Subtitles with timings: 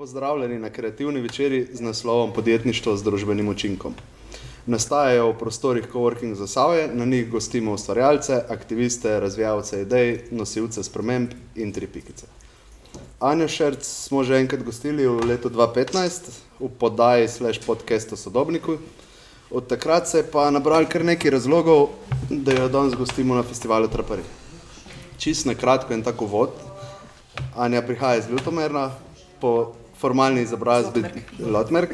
[0.00, 3.94] Pozdravljeni na kreativni večeri z naslovom Podjetništvo z družbenim učinkom.
[4.66, 11.34] Nastajajo v prostorih Coworking za Save, na njih gostimo ustvarjalce, aktiviste, razvijalce idej, nosilce sprememb
[11.54, 12.26] in tri pikice.
[13.20, 18.78] Anja Šerc smo že enkrat gostili v letu 2015 v podaji slash podcastu Sodobniku.
[19.50, 21.88] Od takrat se je pa nabrali kar nekaj razlogov,
[22.30, 24.24] da jo danes gostimo na festivalu Trapari.
[25.18, 26.56] Čist na kratko in tako vod.
[27.56, 28.90] Anja prihaja iz Ljutomerna,
[29.40, 31.04] po formalni izobrazbi
[31.38, 31.90] Lotmerk,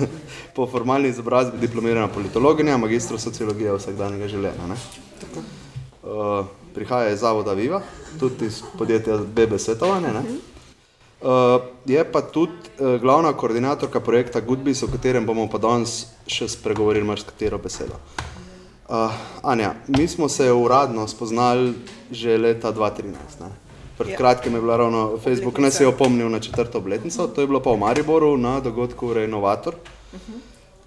[0.56, 4.78] po formalni izobrazbi diplomirana politologinja, magistro sociologije vsakdanjega življenja.
[6.02, 7.82] Uh, prihaja iz Zavoda Viva,
[8.20, 10.12] tudi iz podjetja BB Svetovanje.
[10.16, 10.22] Ne?
[11.22, 16.48] Uh, je pa tudi uh, glavna koordinatorka projekta Goodbis, o katerem bomo pa danes še
[16.50, 18.00] spregovorili marsikatero besedo.
[18.88, 19.12] Uh,
[19.42, 21.74] Anja, mi smo se uradno spoznali
[22.10, 23.40] že leta 2013.
[23.40, 23.52] Ne?
[23.98, 24.16] Pred ja.
[24.16, 27.60] kratkim je bila ravno Facebook, ne se je opomnil na četrto obletnico, to je bilo
[27.60, 30.38] pa v Mariboru na dogodku Renovator, uh -huh.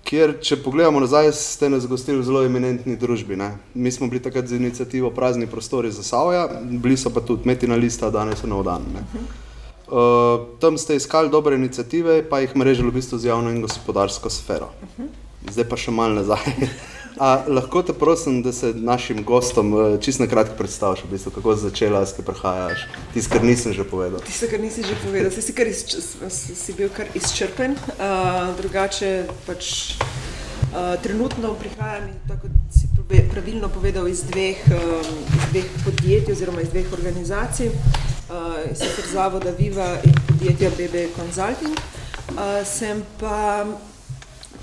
[0.04, 3.36] kjer, če pogledamo nazaj, ste nas gostili v zelo eminentni družbi.
[3.36, 3.58] Ne?
[3.73, 7.76] Mi smo bili takrat z inicijativo Prazni prostori za Savoja, bili so pa tudi Metina
[7.76, 8.81] lista, danes so nov dan.
[8.81, 10.39] Uh -huh.
[10.39, 14.30] uh, tam ste iskali dobre inicijative, pa jih mrežili v bistvu z javno in gospodarsko
[14.30, 14.70] sfero.
[14.81, 15.08] Uh -huh.
[15.52, 16.39] Zdaj pa še malo nazaj.
[17.17, 21.31] A, lahko te prosim, da se našim gostom eh, čisto na kratko predstaviš, v bistvu,
[21.31, 22.88] kako si začela, skaj prihajaš.
[23.13, 24.19] Tisto, kar nisem že povedal.
[24.19, 25.86] Tisto, kar nisi že povedal, si, kar iz,
[26.30, 27.77] si bil kar izčrpen.
[27.95, 32.91] Uh, drugače pač uh, trenutno prihajam, tako si
[33.31, 39.55] pravilno povedal, iz dveh, um, iz dveh podjetij oziroma iz dveh organizacij, uh, sicer Zavoda
[39.55, 41.80] Viva in podjetja BB Consulting.
[42.36, 43.63] Uh, sem pa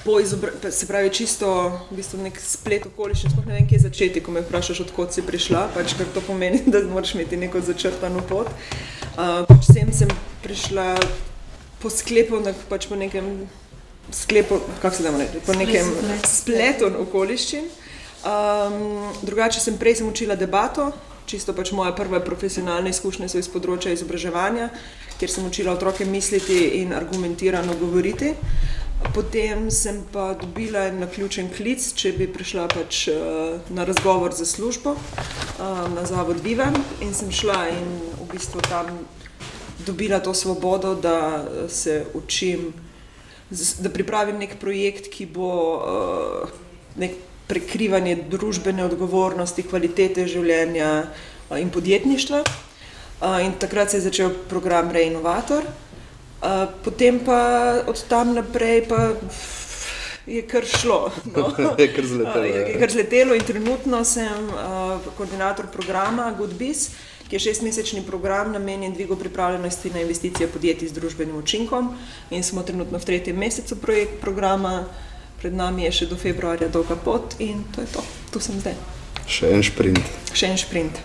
[0.04, 1.48] po izobraževanju, se pravi, čisto
[1.90, 5.22] v bistvu nek splet okoliščin, sploh ne vem, kje začeti, ko me vprašaš, odkot si
[5.26, 8.50] prišla, pač kar to pomeni, da moraš imeti neko začrtano pot.
[9.14, 10.10] Uh, pač sem, sem
[10.42, 10.96] prišla
[11.82, 13.46] po sklepu, pač po nekem
[14.10, 15.94] sklepu, kako se da reči, po nekem
[16.26, 17.70] spletu okoliščin.
[18.22, 20.92] Um, drugače sem prej sem učila debato,
[21.26, 24.68] čisto pač moja prva profesionalna izkušnja so iz področja izobraževanja,
[25.18, 28.34] kjer sem učila otroke misliti in argumentirano govoriti.
[29.14, 34.46] Potem sem pa dobila na ključen klic, če bi prišla pač, uh, na razgovor za
[34.46, 36.70] službo uh, na Zavod Viva
[37.00, 37.90] in sem šla in
[38.22, 38.86] v bistvu tam
[39.86, 42.72] dobila to svobodo, da se učim,
[43.78, 45.50] da pripravim nek projekt, ki bo
[46.96, 47.18] nek
[47.52, 50.92] prekrivanje družbene odgovornosti, kvalitete življenja
[51.58, 52.42] in podjetništva.
[53.44, 55.66] In takrat se je začel program Reinovator.
[56.42, 59.14] Uh, potem pa od tam naprej pa
[60.26, 61.10] je kar šlo.
[61.36, 61.54] No.
[61.78, 62.42] je kar zletelo.
[62.42, 66.88] Uh, je, je kar zletelo in trenutno sem uh, koordinator programa Goodbiz,
[67.28, 71.94] ki je šestmesečni program namenjen dvigu pripravljenosti na investicije podjetij z družbenim učinkom
[72.30, 74.84] in smo trenutno v tretjem mesecu projekt programa.
[75.38, 78.02] Pred nami je še do februarja dolga pot in to je to.
[78.32, 78.74] Tu sem zdaj.
[79.26, 80.02] Še en sprint.
[80.34, 80.98] Še en sprint.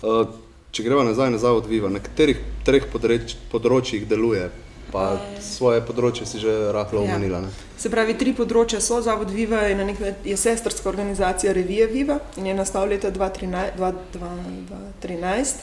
[0.00, 0.24] Uh,
[0.72, 4.48] če gremo nazaj na Zavod Viva, na katerih treh področjih deluje
[4.92, 7.14] pa svoje področje si že rahlo ja.
[7.14, 7.38] omenila.
[7.44, 7.50] Ja.
[7.78, 12.54] Se pravi, tri področja so, Zavod Viva je, je sestrska organizacija Revije Viva in je
[12.54, 15.54] nastal leta 2013.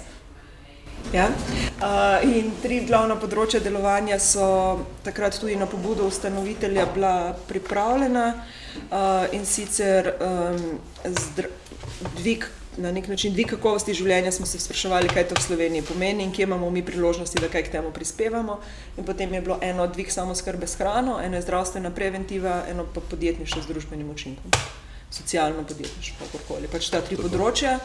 [1.13, 1.30] Ja.
[1.30, 1.36] Uh,
[2.25, 9.46] in tri glavna področja delovanja so takrat tudi na pobudo ustanovitelja bila pripravljena uh, in
[9.46, 10.80] sicer um,
[12.18, 12.47] dvig
[12.78, 16.31] na nek način dvig kakovosti življenja, smo se spraševali, kaj to v Sloveniji pomeni in
[16.36, 18.59] kje imamo mi priložnosti, da kaj k temu prispevamo.
[18.97, 22.88] In potem je bilo eno dvig samo skrbe s hrano, eno je zdravstvena preventiva, eno
[22.94, 24.52] pa podjetništvo z družbenim učinkom,
[25.12, 26.72] socialno podjetništvo, kakorkoli.
[26.72, 27.80] Pač ta tri področja.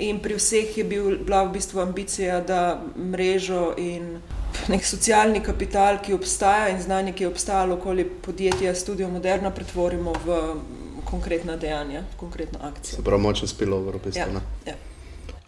[0.00, 4.14] In pri vseh je bil, bila v bistvu ambicija, da mrežo in
[4.72, 10.14] nek socialni kapital, ki obstaja in znanje, ki je obstajalo okoli podjetja Studio Moderna, pretvorimo
[10.24, 10.38] v
[11.10, 12.96] konkretna dejanja, konkretno akcijo.
[12.96, 14.40] Se pravi, močen spilover, v bistvu.
[14.66, 14.78] Ja, ja.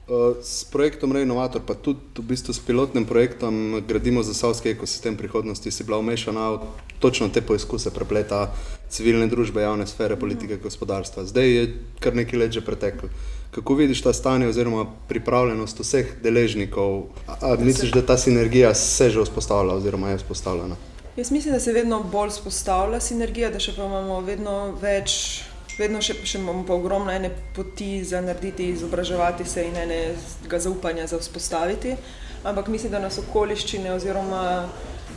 [0.02, 5.16] Uh, s projektom Reinovator, pa tudi v bistvu s pilotnim projektom gradimo za savski ekosistem
[5.16, 6.58] prihodnosti, si bila umešana v
[6.98, 8.50] točno te poizkuse prepleta
[8.90, 11.24] civilne družbe, javne sfere, politike, gospodarstva.
[11.24, 11.62] Zdaj je
[12.02, 13.08] kar nekaj let že preteklo.
[13.54, 17.14] Kako vidiš ta stanje oziroma pripravljenost vseh deležnikov?
[17.26, 20.76] A, a misliš, da ta sinergija se že vzpostavlja oziroma je vzpostavljena?
[21.16, 25.44] Jaz mislim, da se vedno bolj vzpostavlja sinergija, da še pa imamo vedno več
[25.78, 31.06] vedno še, še imamo pa ogromno ene poti za narediti, izobraževati se in enega zaupanja
[31.06, 31.96] za vzpostaviti.
[32.44, 34.42] Ampak mislim, da nas okoliščine oziroma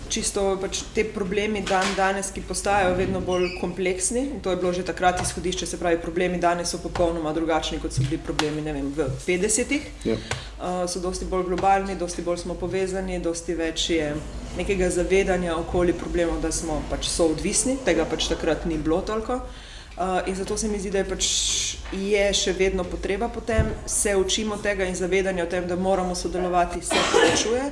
[0.10, 4.74] čisto pač te problemi dan danes, ki postajajo vedno bolj kompleksni, in to je bilo
[4.74, 8.92] že takrat izhodišče, se pravi, problemi danes so popolnoma drugačni, kot so bili problemi vem,
[8.94, 9.90] v 50-ih.
[10.06, 10.16] Ja.
[10.16, 14.14] Uh, so dosti bolj globalni, dosti bolj smo povezani, dosti več je
[14.60, 19.42] nekega zavedanja okoli problemov, da smo pač soodvisni, tega pač takrat ni bilo toliko.
[19.42, 19.65] Uh,
[20.28, 21.28] in zato se mi zdi, da je, pač
[21.96, 26.16] je še vedno potreba po tem, se učimo tega in zavedanje o tem, da moramo
[26.16, 27.70] sodelovati, se povečuje.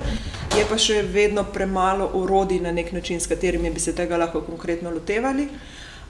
[0.58, 4.42] Je pa še vedno premalo urodij na nek način, s katerimi bi se tega lahko
[4.48, 5.50] konkretno lotevali.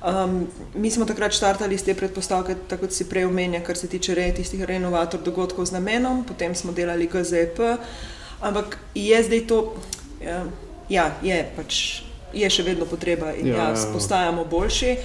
[0.04, 3.88] Um, mi smo takrat štartali iz te predpostavke, tako kot si prej omenja, kar se
[3.88, 7.62] tiče re, tistih renovator dogodkov z namenom, potem smo delali GZEP,
[8.44, 9.62] ampak je zdaj to,
[10.21, 10.44] ja,
[10.92, 11.80] ja je pač.
[12.33, 13.91] Je še vedno potreba in ja, ja, ja.
[13.94, 14.95] postajamo boljši.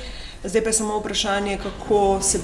[0.45, 2.41] Zdaj pa je samo vprašanje, kako se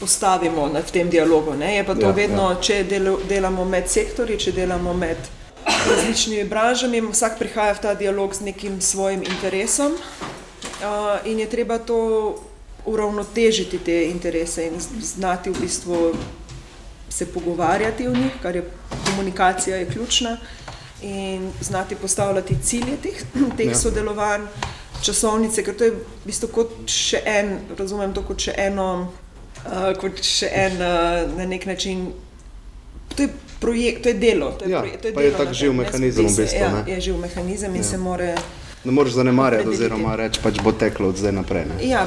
[0.00, 1.54] postavimo na tem dialogu.
[1.54, 1.76] Ne?
[1.76, 2.60] Je pa to ja, vedno, ja.
[2.60, 5.30] če del, delamo med sektorji, če delamo med
[5.66, 11.78] različnimi branžami, vsak prihaja v ta dialog z nekim svojim interesom uh, in je treba
[11.78, 11.98] to
[12.88, 16.14] uravnotežiti te interese in znati v bistvu
[17.08, 18.64] se pogovarjati o njih, kar je
[19.04, 20.36] komunikacija je ključna
[21.02, 23.22] in znati postavljati cilje teh,
[23.56, 23.74] teh ja.
[23.74, 24.46] sodelovanj
[25.02, 28.88] časovnice, ker to je v bistvu kot še en, razumem to kot še eno,
[29.64, 32.10] uh, kot še en uh, na nek način.
[33.16, 33.30] To je
[33.60, 34.52] projekt, to je delo.
[34.60, 36.60] To je, ja, projekt, to je, delo je tak živ mehanizem, v bistvu.
[36.60, 37.88] Ja, je živ mehanizem in ja.
[37.90, 38.34] se more
[38.84, 41.64] ne moreš zanemarjati, oziroma reči, pač bo teklo od zdaj naprej.
[41.68, 41.88] Ne?
[41.88, 42.06] Ja,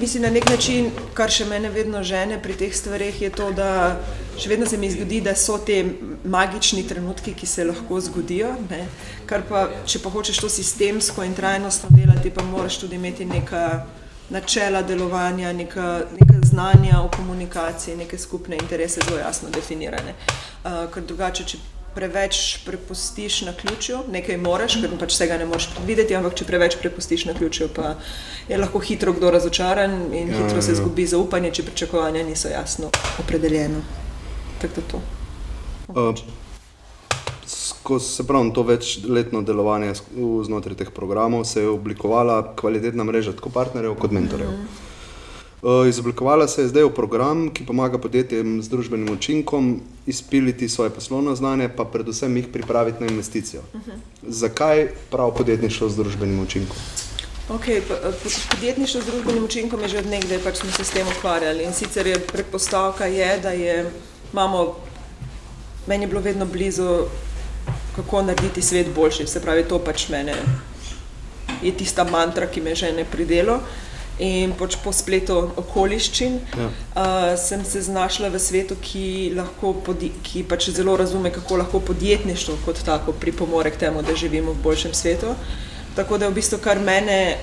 [0.00, 3.96] mislim, na nek način, kar še mene vedno žene pri teh stvareh, je to, da
[4.38, 5.80] še vedno se mi zgodi, da so te
[6.24, 8.54] magični trenutki, ki se lahko zgodijo.
[8.70, 8.86] Ne?
[9.26, 13.66] Kar pa, če pa hočeš to sistemsko in trajnostno delati, pa moraš tudi imeti neka
[14.32, 15.88] načela delovanja, neka,
[16.20, 20.14] neka znanja o komunikaciji, neke skupne interese zelo jasno definirane.
[20.62, 21.58] Uh, ker drugače, če
[21.94, 26.76] preveč prepustiš na ključju, nekaj moraš, ker pač vsega ne moreš predvideti, ampak če preveč
[26.80, 27.94] prepustiš na ključju, pa
[28.48, 30.80] je lahko hitro kdo razočaran in ja, hitro se ja.
[30.80, 32.90] zgubi zaupanje, če pričakovanja niso jasno
[33.22, 33.82] opredeljena.
[34.62, 35.02] Tako da to.
[35.88, 36.24] Uh,
[37.46, 39.92] Skozi se pravi to večletno delovanje
[40.46, 44.50] znotraj teh programov se je oblikovala kvalitetna mreža tako partnerjev kot mentorjev.
[44.50, 44.91] Mm -hmm.
[45.62, 50.90] Eh, izoblikovala se je zdaj v program, ki pomaga podjetjem z družbenim učinkom izpiliti svoje
[50.90, 53.62] poslovno znanje, pa predvsem jih pripraviti na investicijo.
[53.74, 53.94] Uh -huh.
[54.22, 56.76] Zakaj prav podjetništvo z družbenim učinkom?
[57.48, 57.80] Okay,
[58.50, 61.64] podjetništvo z družbenim učinkom je že od nekdaj, pač smo se s tem ukvarjali.
[61.64, 63.90] In sicer je predpostavka, je, da je,
[64.32, 64.76] imamo,
[65.86, 66.98] meni je bilo vedno blizu,
[67.96, 69.26] kako narediti svet boljši.
[69.26, 70.34] Se pravi, to pač mene
[71.62, 73.52] je tista mantra, ki me žene pri delu.
[73.52, 73.60] Uh,
[74.22, 76.68] In poč po spletu okoliščin ja.
[76.68, 79.32] uh, sem se znašla v svetu, ki,
[80.22, 84.62] ki pač zelo razume, kako lahko podjetništvo kot tako pripomore k temu, da živimo v
[84.62, 85.34] boljšem svetu.
[85.96, 87.38] Tako da v bistvu kar mene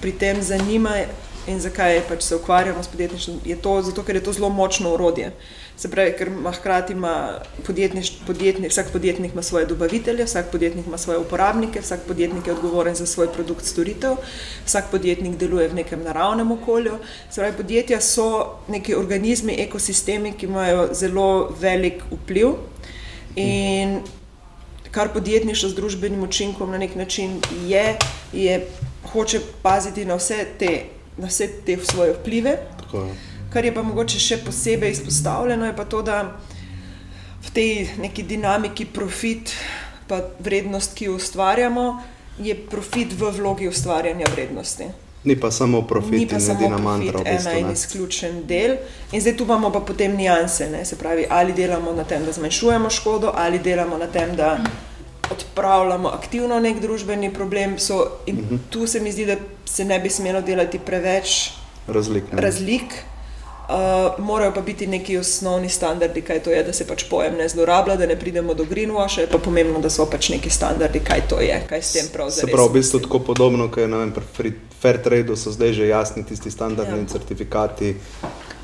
[0.00, 1.02] pri tem zanima
[1.46, 4.94] in zakaj pač se ukvarjamo s podjetništvom, je to zato, ker je to zelo močno
[4.94, 5.32] urodje.
[5.80, 10.98] Se pravi, ker ima hkrati ima podjetnik, vsak podjetnik ima svoje dobavitelje, vsak podjetnik ima
[10.98, 14.18] svoje uporabnike, vsak podjetnik je odgovoren za svoj produkt, storitev,
[14.66, 16.98] vsak podjetnik deluje v nekem naravnem okolju.
[17.30, 22.52] Se pravi, podjetja so neki organizmi, ekosistemi, ki imajo zelo velik vpliv.
[23.36, 24.00] In
[24.90, 27.96] kar podjetništvo z družbenim učinkom na nek način je,
[28.32, 28.66] je
[29.12, 30.76] hoče paziti na vse te,
[31.16, 32.58] na vse te svoje vplive.
[32.84, 33.08] Tako.
[33.52, 36.22] Kar je pa mogoče še posebej izpostavljeno, je pa to, da
[37.42, 39.54] v tej neki dinamiki profit,
[40.06, 41.86] pa vrednost, ki jo ustvarjamo,
[42.38, 44.86] je profit v vlogi ustvarjanja vrednosti.
[45.24, 48.78] Ni pa samo profit, ni pa samo profit, mantra, ena in izključen del.
[49.12, 50.84] In zdaj tu imamo pa potem nianse, ne?
[50.84, 54.56] se pravi, ali delamo na tem, da zmanjšujemo škodo, ali delamo na tem, da
[55.30, 57.78] odpravljamo aktivno nek družbeni problem.
[57.78, 58.54] So, in uh mhm.
[58.54, 58.58] -huh.
[58.70, 61.50] tu se mi zdi, da se ne bi smelo delati preveč
[61.86, 62.24] razlik.
[62.32, 62.82] razlik.
[63.70, 67.48] Uh, morajo pa biti neki osnovni standardi, kaj to je, da se pač pojem ne
[67.48, 71.38] zlorablja, da ne pridemo do greenwasha, pa pomembno, da so pač neki standardi, kaj to
[71.40, 72.48] je, kaj s tem pravzaprav.
[72.48, 74.02] Se pravi, v bistvu tako podobno, kot je na
[74.80, 77.06] fair trade, so zdaj že jasni tisti standardi ja.
[77.12, 77.94] certifikati.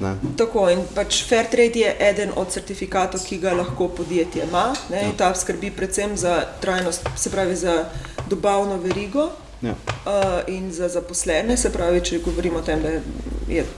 [0.00, 0.16] Ne.
[0.36, 5.06] Tako in pač fair trade je eden od certifikatov, ki ga lahko podjetje ima ne,
[5.06, 5.14] ja.
[5.16, 7.84] ta skrbi predvsem za trajnost, se pravi za
[8.28, 9.30] dobavno verigo.
[9.62, 9.72] Ja.
[9.72, 10.12] Uh,
[10.52, 13.02] in za zaposlene, se pravi, če govorimo o tem, da je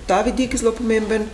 [0.06, 1.28] ta vidik zelo pomemben.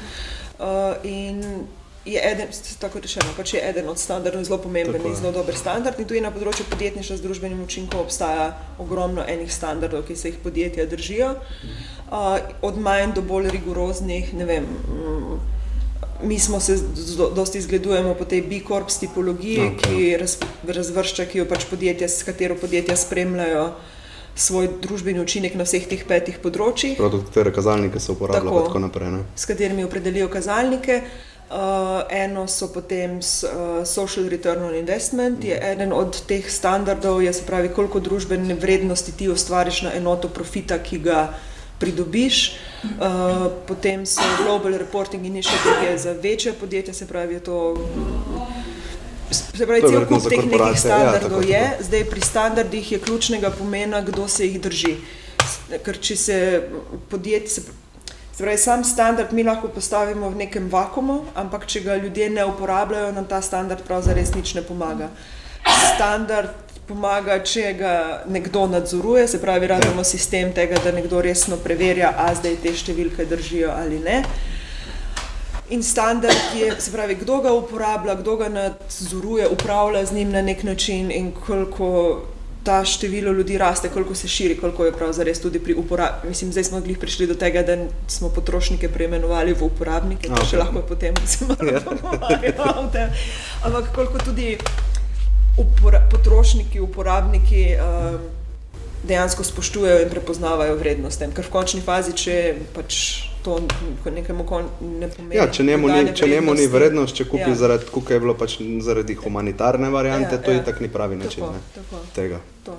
[0.59, 1.67] Uh, in
[2.05, 2.49] je eden,
[2.79, 5.99] tako rečeno, pač je eden od standardov zelo pomemben tako in zelo dober standard.
[5.99, 10.39] In tudi na področju podjetništva z družbenim učinkom obstaja ogromno enih standardov, ki se jih
[10.45, 14.35] podjetja držijo, uh, od manj do bolj rigoroznih.
[14.45, 15.41] Vem, um,
[16.23, 16.77] mi smo se
[17.35, 19.81] dosti izgledujemo po tej B-Corp tipologiji, okay.
[19.83, 20.37] ki raz,
[20.69, 23.73] razvršča, ki jo pač podjetja, s katero podjetja spremljajo
[24.35, 26.97] svoj družbeni učinek na vseh teh petih področjih.
[26.99, 29.13] Prav, katere kazalnike se uporabljajo, tako, tako naprej.
[29.15, 29.23] Ne?
[29.39, 31.03] S katerimi opredelijo kazalnike.
[31.45, 37.21] Uh, eno so potem s, uh, social return on investment, je eden od teh standardov,
[37.23, 41.27] je se pravi, koliko družbene vrednosti ti ustvariš na enoto profita, ki ga
[41.79, 42.57] pridobiš.
[42.97, 47.77] Uh, potem so global reporting initiative za večje podjetja, se pravi, to.
[49.35, 51.53] Se pravi, cel kup teh nekih korporacije, ja, standardov tako, tako.
[51.53, 54.97] je, zdaj pri standardih je ključnega pomena, kdo se jih drži.
[55.85, 56.39] Ker če se
[57.11, 57.63] podjetje, se,
[58.33, 62.45] se pravi, sam standard mi lahko postavimo v nekem vakumu, ampak če ga ljudje ne
[62.45, 65.11] uporabljajo, nam ta standard pravzaprav nič ne pomaga.
[65.95, 67.95] Standard pomaga, če ga
[68.29, 73.25] nekdo nadzoruje, se pravi, rabimo sistem tega, da nekdo resno preverja, a zdaj te številke
[73.29, 74.23] držijo ali ne.
[75.71, 80.43] In standard je, se pravi, kdo ga uporablja, kdo ga nadzoruje, upravlja z njim na
[80.43, 82.21] nek način in koliko
[82.65, 86.29] ta število ljudi raste, koliko se širi, koliko je pravzaprav tudi pri uporabi.
[86.29, 87.77] Mislim, zdaj smo glih prišli do tega, da
[88.09, 93.11] smo potrošnike preimenovali v uporabnike, A, še lahko potem se malo pogovarjamo o tem.
[93.65, 94.57] Ampak koliko tudi
[95.57, 98.19] upora, potrošniki, uporabniki um,
[99.05, 101.33] dejansko spoštujejo in prepoznavajo vrednost tem.
[101.33, 103.01] Ker v končni fazi, če pač
[103.45, 103.61] to
[104.07, 104.45] nekemu
[104.81, 105.35] ne pomeni.
[105.35, 107.55] Ja, če njemu ni, če njemu ni vrednost, če kupi Ja.
[107.57, 110.57] zaradi, kuka je bilo pač zaradi humanitarne variante, Ja, to ja.
[110.59, 112.41] itak ni pravi način Tako, ne, tako, tega.
[112.65, 112.77] to.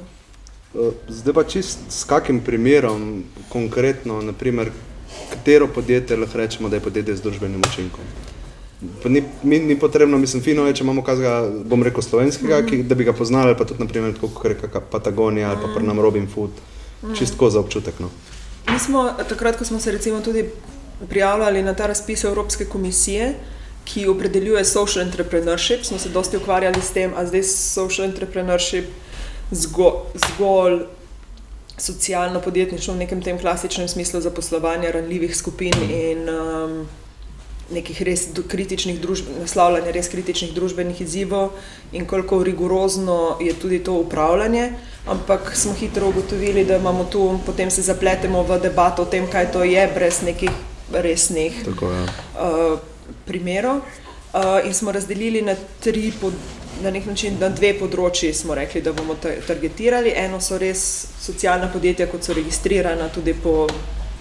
[0.75, 4.72] Eh, Zdaj pa čist s kakim primerom, konkretno, naprimer,
[5.29, 8.03] katero podjetje lahko rečemo, da je podjetje z družbenim učinkom.
[9.05, 11.31] Ni, mi, ni potrebno, mislim, fino je, če imamo kazga,
[11.65, 12.67] bom rekel, slovenskega, Mhm.
[12.67, 15.69] ki, da bi ga poznali, ali pa tudi, naprimer, tako kot kakšna Patagonija ali pa
[15.69, 16.50] pri nam Robin Food,
[17.03, 17.13] Mhm.
[17.13, 17.93] čistko za občutek.
[18.00, 18.10] No.
[18.72, 20.50] Mi smo takrat, ko smo se recimo tudi
[21.10, 23.34] prijavljali na ta razpis Evropske komisije,
[23.86, 28.86] ki opredeljuje social entrepreneurship, smo se dosti ukvarjali s tem, a zdaj social entrepreneurship
[29.51, 30.79] zgo, zgolj
[31.77, 36.88] socialno podjetništvo v nekem tem klasičnem smislu zaposlovanja ranljivih skupin in um,
[37.74, 41.55] nekih res kritičnih družb, naslavljanja res kritičnih družbenih izzivov
[41.93, 44.72] in koliko rigorozno je tudi to upravljanje.
[45.07, 49.51] Ampak smo hitro ugotovili, da imamo tu, potem se zapletemo v debato o tem, kaj
[49.51, 50.50] to je, brez nekih
[50.93, 52.05] resnih Tako, ja.
[52.38, 52.79] uh,
[53.25, 53.81] primerov.
[54.36, 56.34] Uh, in smo razdelili na tri, pod,
[56.84, 60.13] na nek način na dve področji, smo rekli, da bomo ta- targetirali.
[60.15, 60.81] Eno so res
[61.22, 63.67] socialna podjetja, kot so registrirana tudi po,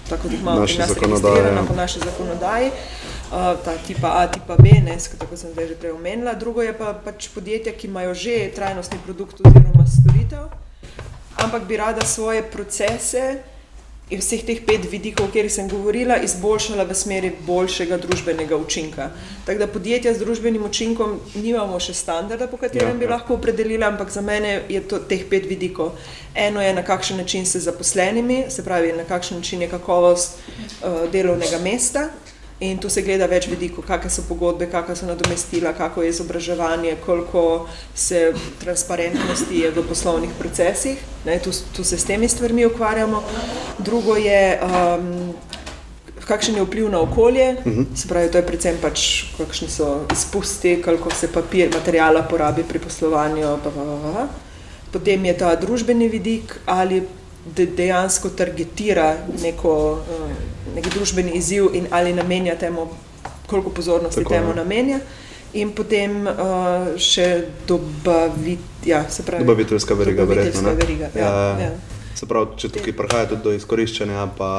[0.09, 1.67] tako kot jih imamo pri nas registrirana ja.
[1.67, 2.69] po naši zakonodaji.
[2.69, 6.33] Uh, ta tipa A, tipa B, ne, tako sem zdaj že prej omenila.
[6.33, 10.47] Drugo je pa pač podjetja, ki imajo že trajnostni produkt oziroma storitev,
[11.37, 13.41] ampak bi rada svoje procese
[14.09, 19.09] in vseh teh pet vidikov, o katerih sem govorila, izboljšala v smeri boljšega družbenega učinka.
[19.45, 23.15] Tako da podjetja z družbenim učinkom nimamo še standarda, po katerem Ja, ja, bi ja.
[23.15, 25.97] lahko opredelila, ampak za mene je to teh pet vidikov.
[26.35, 31.09] Eno je, na kakšen način se zaposlenimi, se pravi, na kakšen način je kakovost uh,
[31.09, 32.09] delovnega mesta.
[32.59, 36.93] In tu se gleda več vidikov, kakšne so pogodbe, kakšne so nadomestila, kako je izobraževanje,
[37.03, 38.29] koliko se
[38.61, 41.01] transparentnosti je v poslovnih procesih.
[41.25, 43.19] Ne, tu, tu se s temi stvarmi ukvarjamo.
[43.83, 45.35] Drugo je, um,
[46.23, 47.85] kakšen je vpliv na okolje, uh -huh.
[47.95, 52.79] se pravi, to je predvsem pač, kakšni so izpusti, koliko se papir, materijala porabi pri
[52.79, 53.57] poslovanju.
[53.63, 54.27] Pa, pa, pa, pa.
[54.91, 57.03] Potem je ta družbeni vidik, ali
[57.55, 62.87] de, dejansko targetira neko, uh, nek družbeni izziv in ali namenja temu,
[63.47, 64.55] koliko pozornosti Tako, temu ja.
[64.55, 64.99] namenja.
[65.55, 70.73] In potem uh, še dobavit, ja, se pravi, Dobaviteljska veriga, dobaviteljska ne?
[70.75, 71.29] veriga, ja,
[71.61, 71.69] ja.
[72.15, 74.49] Se pravi, če tukaj prihaja tudi do izkoriščanja, pa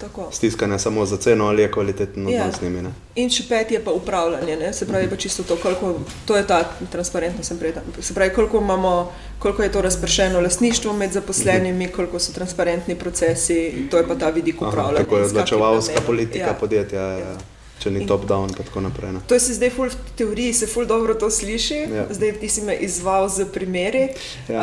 [0.00, 0.28] Tako.
[0.30, 2.50] stiskanja samo za ceno, ali je kvaliteten Ja.
[2.52, 2.82] z njimi.
[2.82, 2.90] Ne?
[3.16, 4.72] In še pet je pa upravljanje, ne?
[4.72, 6.58] se pravi, pa čisto to, koliko, to je ta
[6.90, 7.52] transparentnost,
[8.00, 13.56] se pravi, koliko, imamo, koliko je to razpršeno lastništvo med zaposlenimi, koliko so transparentni procesi,
[13.90, 14.98] to je pa ta vidik Aha, upravljanja.
[14.98, 16.54] Tako je odločevalska politika Ja.
[16.54, 17.18] podjetja, ja.
[17.18, 17.36] Ja.
[17.78, 19.12] če ni top-down, pa tako naprej.
[19.12, 19.20] Ne?
[19.26, 21.94] To se zdaj ful v teoriji, se ful dobro to sliši, Ja.
[21.94, 22.06] ja.
[22.10, 24.08] zdaj ti si me izval z primeri.
[24.48, 24.60] Ja.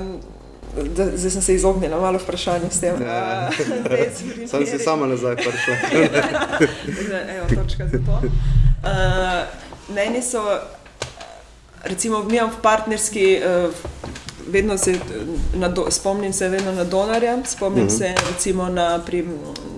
[0.00, 0.35] Uh,
[0.82, 3.02] da, zdaj sem se izognila malo vprašanju s tem.
[3.02, 3.08] Ja.
[3.08, 3.50] A,
[3.86, 4.48] zdaj z primeri.
[4.48, 5.74] Sam si sama nazaj prišla.
[7.06, 8.20] Zdaj, Evo, točka za to.
[8.22, 9.44] Uh,
[9.94, 10.42] meni so,
[11.84, 13.74] recimo, mi imamo v partnerski, uh,
[14.48, 14.94] vedno se,
[15.54, 17.94] na do, spomnim se vedno na donarja, spomnim Mhm.
[17.94, 17.98] mm -hmm.
[17.98, 19.28] se recimo na, pri,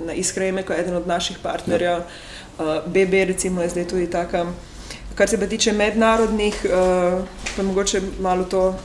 [0.07, 4.47] na Iskreme, ko je eden od naših partnerjev, uh, BB recimo je zdaj tudi taka.
[5.15, 7.25] Kar se pa tiče mednarodnih, uh,
[7.57, 8.79] pa mogoče malo to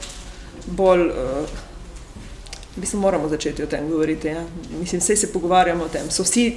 [0.66, 1.00] bolj.
[1.00, 1.14] Uh,
[2.76, 4.28] V bistvu moramo začeti o tem govoriti.
[4.28, 4.44] Ja.
[4.80, 6.10] Mislim, vse se pogovarjamo o tem.
[6.10, 6.56] So vsi,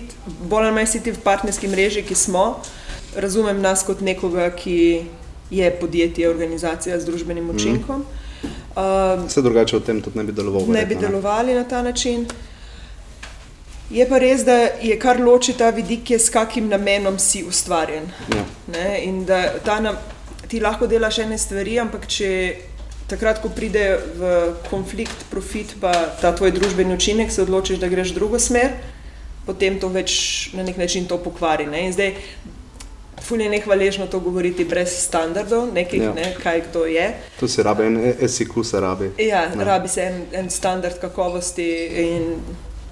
[0.49, 2.59] bolj ali manj vsi ti v partnerski mreži, ki smo,
[3.15, 5.05] razumem nas kot nekoga, ki
[5.51, 8.03] je podjetje, organizacija z družbenim učinkom.
[8.77, 10.65] Uh, Vse drugače o tem tudi ne bi deloval.
[10.73, 12.25] ne bi delovali na ta način.
[13.89, 18.09] Je pa res, da je kar loči ta vidik, je s kakim namenom si ustvarjen.
[18.35, 18.43] Ja.
[18.73, 19.03] Ne?
[19.03, 19.95] In da ta nam,
[20.47, 22.55] ti lahko delaš ene stvari, ampak če
[23.07, 24.21] takrat, ko pride v
[24.69, 28.71] konflikt, profit, pa ta tvoj družbeni učinek, se odločiš, da greš v drugo smer,
[29.45, 30.11] potem to več
[30.53, 31.65] na nek način to pokvari.
[31.65, 31.85] Ne?
[31.85, 32.13] In zdaj,
[33.19, 36.13] ful je nehvaležno to govoriti brez standardov, nekih, Ja.
[36.13, 37.07] ne, kaj kdo je.
[37.39, 39.11] Tu se rabi en SIQ, se rabi.
[39.17, 39.63] Ja, Ne.
[39.63, 41.67] rabi se en, en standard kakovosti.
[41.97, 42.35] In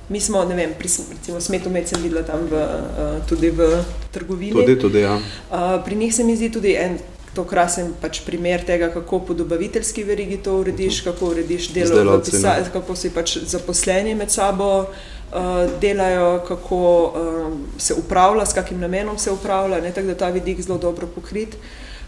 [0.10, 3.84] mi smo, ne vem, pri sm- recimo Smetomet sem videla tam v, uh, tudi v
[4.12, 4.52] trgovini.
[4.54, 5.16] Tudi, tudi, ja.
[5.16, 6.98] Uh, pri njih se mi zdi tudi en.
[7.36, 12.54] To krasen pač primer tega, kako po dobaviteljski verigi to urediš, kako urediš delo, pisa,
[12.60, 12.70] ne.
[12.74, 16.80] kako si pač zaposleni med sabo uh, delajo, kako
[17.16, 21.08] um, se upravlja, s kakim namenom se upravlja, ne, tako da ta vidik zelo dobro
[21.08, 21.58] pokrit.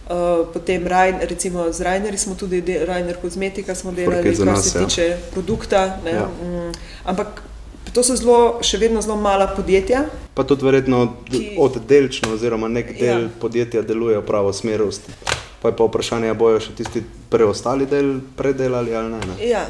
[0.08, 4.72] Uh, potem Rajn, recimo z Rajnerji smo tudi, de, Rajner Kozmetika smo delali, kar nas,
[4.72, 4.86] se ja.
[4.86, 6.00] tiče produkta.
[6.06, 6.30] Ne, Ja.
[6.44, 6.72] mm,
[7.04, 7.42] ampak
[7.98, 10.04] to so zelo, še vedno zelo mala podjetja.
[10.36, 13.30] Pa tudi verjetno Ki- oddelčno, oziroma nek del Ja.
[13.40, 14.84] podjetja deluje v pravo smer.
[15.58, 19.20] Pa je pa vprašanje, ali bojo še tisti preostali del predelali ali ne.
[19.20, 19.36] ne.
[19.44, 19.64] Ja.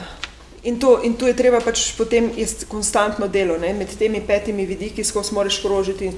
[0.63, 2.27] In to, in to je treba pač potem
[2.67, 3.71] konstantno delo, ne?
[3.73, 6.11] med temi petimi vidiki, skozi moraš krožiti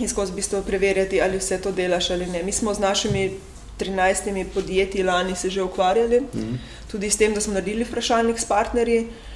[0.00, 2.42] in skozi v bistvu preverjati, ali vse to delaš ali ne.
[2.42, 3.30] Mi smo z našimi
[3.78, 6.54] 13 podjetji lani se že ukvarjali, Mhm.
[6.90, 8.98] tudi s tem, da smo naredili vprašalnik s partnerji.
[9.00, 9.33] Uh,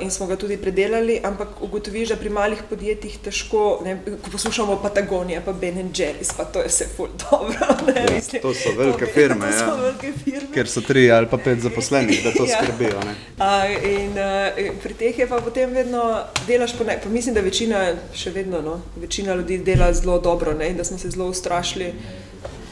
[0.00, 4.78] in smo ga tudi predelali, ampak ugotoviš, da pri malih podjetjih težko, ne, ko poslušamo
[4.82, 7.66] Patagonija, pa Ben Jerry's, pa to je vse ful dobro.
[7.86, 9.74] Ne, Ja, mislim, to so velike firme, To so ja.
[9.74, 10.48] velike firme.
[10.54, 12.62] Ker so tri ali pa pet zaposlenih, da to Ja.
[12.62, 13.00] skrbijo.
[13.04, 13.14] Ne.
[13.38, 17.40] A, in uh, pri teh je pa potem vedno delaš, po ne, pa mislim, da
[17.40, 21.28] večina, še vedno, no, večina ljudi dela zelo dobro, ne, in da smo se zelo
[21.28, 21.92] ustrašili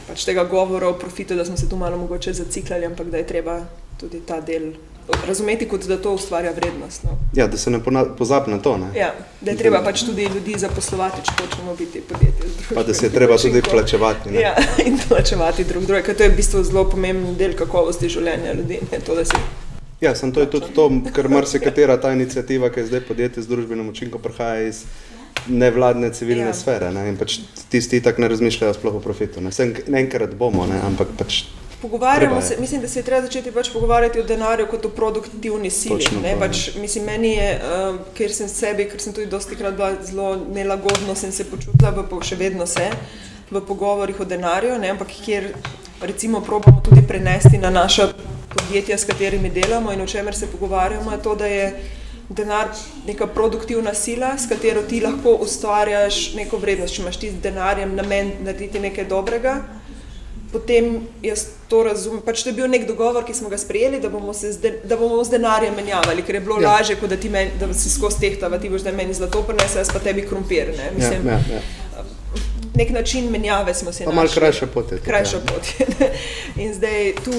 [0.08, 3.26] pač tega govora o profitu, da smo se tu malo mogoče zaciklali, ampak da je
[3.26, 3.60] treba
[4.00, 4.72] tudi ta del
[5.26, 7.04] razumeti, kot da to ustvarja vrednost.
[7.04, 7.18] No.
[7.34, 7.80] Ja, da se ne
[8.18, 8.76] pozabi na to.
[8.78, 8.90] Ne.
[8.98, 12.50] Ja, da je treba pač tudi ljudi zaposlovati, če hočemo biti podjetje.
[12.74, 14.30] Pa da se je treba tudi plačevati.
[14.30, 14.40] Ne.
[14.40, 14.54] Ja,
[14.86, 18.80] in plačevati drug drugega, ker to je v bistvu zelo pomemben del kakovosti življenja ljudi.
[18.92, 19.36] Ne, to, si
[20.00, 23.50] Ja, sem to je tudi to, ker marsikatera ta inicijativa, ki je zdaj podjetje z
[23.50, 24.84] družbenim učinkom, prihaja iz
[25.48, 26.54] nevladne civilne Ja.
[26.54, 26.92] sfere.
[26.94, 27.08] Ne?
[27.08, 27.40] In pač
[27.70, 29.40] tisti tako ne razmišljajo sploh o profitu.
[29.40, 29.52] Ne?
[29.52, 30.78] Sem, enkrat bomo, ne?
[30.86, 31.44] ampak pač
[31.82, 32.42] Pogovarjamo je.
[32.42, 35.98] se, mislim, da se je treba začeti pač pogovarjati o denarju kot o produktivni sili.
[35.98, 39.76] Točno ne, pač, mislim, meni je, uh, ker sem sebi, ker sem tudi dosti krat
[39.76, 42.90] bila zelo nelagodno, sem se počutila, v, še vedno se,
[43.50, 45.52] v pogovorih o denarju, ne, ampak kjer
[46.02, 48.10] recimo probamo tudi prenesti na naša
[48.48, 51.72] podjetja, s katerimi delamo in o čemer se pogovarjamo, je to, da je
[52.28, 52.68] denar
[53.06, 56.94] neka produktivna sila, s katero ti lahko ustvarjaš neko vrednost.
[56.94, 59.62] Če imaš ti z denarjem namen narediti nekaj dobrega,
[60.52, 60.86] potem
[61.22, 62.20] jaz to razumem.
[62.20, 64.70] Pač to je bil nek dogovor, ki smo ga sprejeli, da bomo, se z, de,
[64.84, 66.62] da bomo z denarjem menjavali, ker je bilo Ja.
[66.62, 66.68] ja.
[66.70, 69.78] lažje, kot da, ti men, da si skozi tehtava, ti boš da meni zlato prinesel,
[69.78, 70.72] jaz pa tebi krompir.
[70.76, 70.84] Ne?
[70.84, 71.60] ja, Mislim, ja, ja.
[72.74, 74.98] Nek način menjave smo se Pa malo krajša pot je.
[74.98, 75.42] tudi, Krajša ja.
[75.42, 75.66] pot.
[75.78, 76.10] je.
[76.56, 77.32] In zdaj tu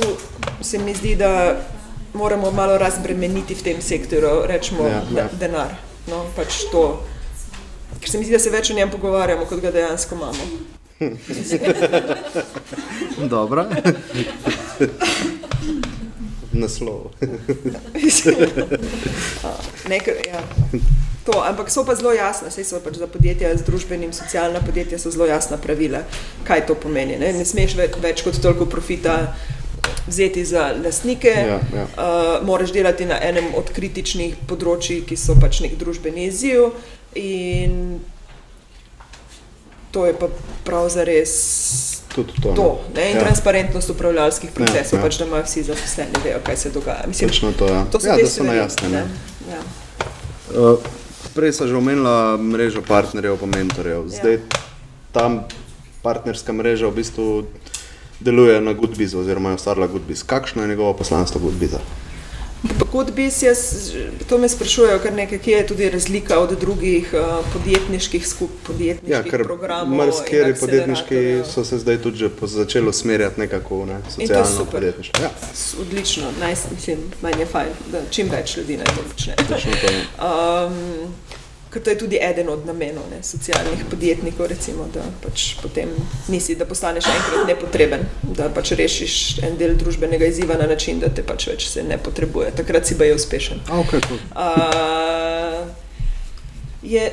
[0.62, 1.56] se mi zdi, da
[2.14, 5.22] moramo malo razbremeniti v tem sektorju, rečemo Ja, ja, ja.
[5.22, 5.30] ja.
[5.34, 5.76] denar.
[6.08, 7.04] No, pač to.
[8.00, 10.44] Ker se mi zdi, da se več o njem pogovarjamo, kot ga dejansko imamo.
[13.34, 13.66] Dobro.
[16.52, 17.12] Naslov.
[19.90, 20.42] Nekaj, ja.
[21.26, 25.00] to, ampak so pa zelo jasna, saj so pač za podjetja z družbenim, socialna podjetja
[25.00, 26.04] so zelo jasna pravila,
[26.44, 27.16] kaj to pomeni.
[27.22, 29.36] Ne, ne smeš več, več kot toliko profita
[30.10, 31.88] vzeti za lastnike, Ja, ja.
[31.96, 36.74] Uh, moraš delati na enem od kritičnih področji, ki so pač nek družbeni izziv.
[37.16, 38.02] In
[39.92, 40.28] to je pa
[40.64, 41.34] prav za res
[42.16, 42.54] Tudi to.
[42.54, 42.80] to.
[42.96, 43.02] ne.
[43.02, 43.10] Ne?
[43.10, 43.22] In Ja.
[43.22, 43.26] ja.
[43.26, 45.00] transparentnost upravljalskih procesov, ja.
[45.00, 47.04] ja, pač, da imajo vsi zaposleni, vejo, kaj se dogaja.
[47.08, 47.86] Mislim, Točno to, ja.
[47.92, 48.90] to so ja, da so najjasne.
[48.90, 49.04] Ne?
[49.52, 49.62] Ja.
[50.62, 50.80] Uh,
[51.36, 54.08] prej sem že omenila mrežo partnerjev, pa mentorjev.
[54.10, 54.40] Zdaj
[55.12, 55.30] ta
[56.02, 57.46] partnerska mreža v bistvu
[58.20, 60.24] deluje na Goodbizu, oziroma je ustvarila Goodbiz.
[60.24, 61.80] Kakšno je njegovo poslanstvo Goodbiza?
[62.92, 63.92] Kot bi jaz,
[64.30, 69.12] to me sprašujejo, kar nekaj, kje je tudi razlika od drugih uh, podjetniških skup, podjetniških
[69.16, 69.96] Ja, ker programov.
[69.98, 75.24] marsikeri podjetniški so se zdaj tudi že začeli usmerjati nekako v ne, socialno podjetništvo.
[75.24, 75.30] Ja,
[75.82, 79.36] Odlično, naj, mislim, meni je fajn, da čim več ljudi naj to počne.
[79.36, 79.88] točno to.
[79.88, 80.06] je.
[80.20, 81.14] Um,
[81.70, 85.90] ker to je tudi eden od namenov ne, socialnih podjetnikov, recimo, da pač potem
[86.28, 91.14] nisi, da postaneš enkrat nepotreben, da pač rešiš en del družbenega izziva na način, da
[91.14, 92.56] te pač več se ne potrebuje.
[92.58, 93.62] Takrat si pa je uspešen.
[93.84, 94.18] Okay, cool.
[94.34, 95.70] Uh,
[96.82, 97.06] je,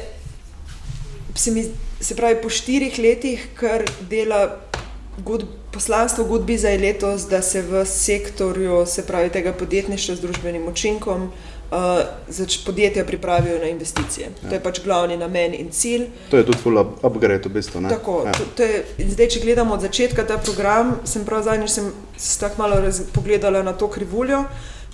[1.34, 1.66] se, mi,
[2.00, 4.62] se pravi, po štirih letih, kar dela
[5.18, 10.64] good, poslanstvo Goodbiza je letos, da se v sektorju, se pravi, tega podjetništva z družbenim
[10.72, 11.55] učinkom, uh,
[12.28, 14.28] zač podjetja pripravijo na investicije.
[14.42, 14.48] Ja.
[14.48, 16.06] To je pač glavni namen in cilj.
[16.30, 17.80] To je tudi full up, upgrade v bistvu.
[17.80, 17.88] Ne?
[17.88, 18.32] Tako, ja.
[18.32, 22.38] to, to je, zdaj, če gledamo od začetka ta program, sem prav zadnjič sem se
[22.40, 24.44] tako malo raz, pogledala na to krivuljo.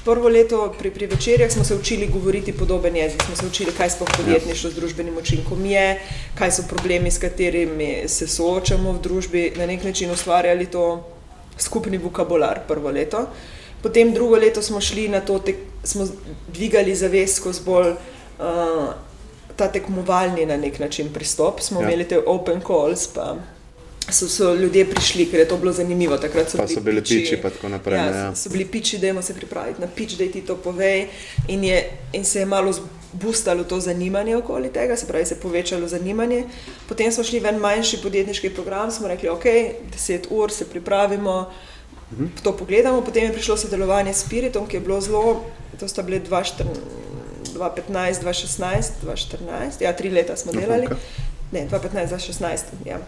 [0.03, 3.91] Prvo leto pri, pri večerjah smo se učili govoriti podoben jezik, smo se učili, kaj
[3.91, 6.01] sploh podjetništvo z družbenim učinkom je,
[6.35, 11.05] kaj so problemi, s katerimi se soočamo v družbi, na nek način ustvarjali to
[11.59, 13.29] skupni vokabular prvo leto.
[13.83, 16.07] Potem drugo leto smo šli na to, tek, smo
[16.49, 18.95] dvigali zavest skozi bolj uh,
[19.57, 21.61] ta tekmovalni na nek način pristop.
[21.61, 21.89] Smo ja.
[21.89, 23.37] imeli te open calls, pa
[24.11, 26.19] so, so ljudje prišli, ker je to bilo zanimivo.
[26.19, 27.99] Takrat so, pa bili, so bili piči, piči pa tako naprej.
[27.99, 28.35] Ja, ja.
[28.35, 31.09] So bili piči, da jemo se pripraviti na pič, da ti to povej.
[31.49, 35.41] In, je, in se je malo zbustalo to zanimanje okoli tega, se pravi, se je
[35.41, 36.45] povečalo zanimanje.
[36.89, 39.45] Potem smo šli v en manjši podjetniški program, smo rekli, ok,
[39.93, 41.53] deset ur se pripravimo
[42.43, 43.03] to pogledamo.
[43.03, 45.45] Potem je prišlo sodelovanje s Spiritom, ki je bilo zelo,
[45.81, 46.67] to sta bile 2015,
[48.23, 50.89] 2016, 2014, ja, tri leta smo delali.
[51.53, 52.59] Ne, 2015, 2016.
[52.87, 52.99] Ja.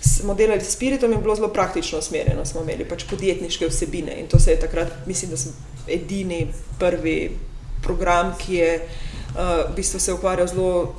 [0.00, 2.44] Smo delali s Spiritom in bilo zelo praktično usmerjeno.
[2.44, 5.52] Smo imeli pač podjetniške vsebine in to se je takrat, mislim, da sem
[5.88, 6.46] edini
[6.78, 7.30] prvi
[7.82, 10.94] program, ki je uh, v bistvu se ukvarjal zelo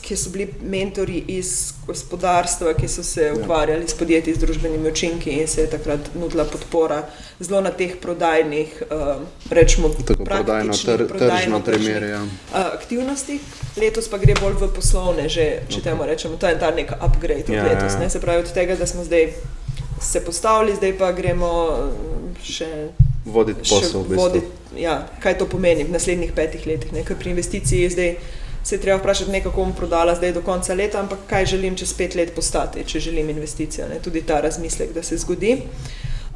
[0.00, 3.34] ki so bili mentori iz gospodarstva, ki so se ja.
[3.34, 7.02] ukvarjali s podjetji, z družbenimi učinki in se je takrat nudila podpora
[7.40, 9.90] zelo na teh prodajnih, uh, rečemo,
[10.24, 12.10] prodajno, tr, tržno primerje.
[12.10, 12.22] Ja.
[12.22, 13.40] Uh, aktivnosti.
[13.76, 15.84] Letos pa gre bolj v poslovne, že, če okay.
[15.84, 17.94] temu rečemo, to je ta nek upgrade ja, od letos.
[17.94, 18.00] Ja.
[18.00, 18.10] Ne?
[18.10, 19.32] Se pravi, od tega, da smo zdaj
[20.00, 21.52] se postavili, zdaj pa gremo
[22.44, 22.90] še.
[23.24, 24.04] Voditi posel.
[24.08, 24.46] Voditi,
[24.76, 27.04] ja, kaj to pomeni v naslednjih petih letih, ne?
[27.04, 28.14] ker pri investiciji zdaj
[28.68, 31.76] se je treba vprašati, ne kako bom prodala zdaj do konca leta, ampak kaj želim
[31.76, 33.86] čez pet let postati, če želim investicijo.
[33.88, 33.96] Ne?
[34.04, 35.62] Tudi ta razmislek, da se zgodi.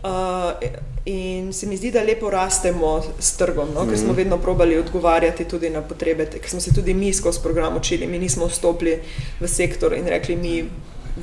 [0.02, 0.52] Uh,
[1.04, 3.84] in se mi zdi, da lepo rastemo s trgom, no?
[3.84, 4.16] ker smo mhm.
[4.16, 8.06] vedno probali odgovarjati tudi na potrebe, ker smo se tudi mi skozi program učili.
[8.06, 8.98] Mi nismo vstopili
[9.40, 10.64] v sektor in rekli, mi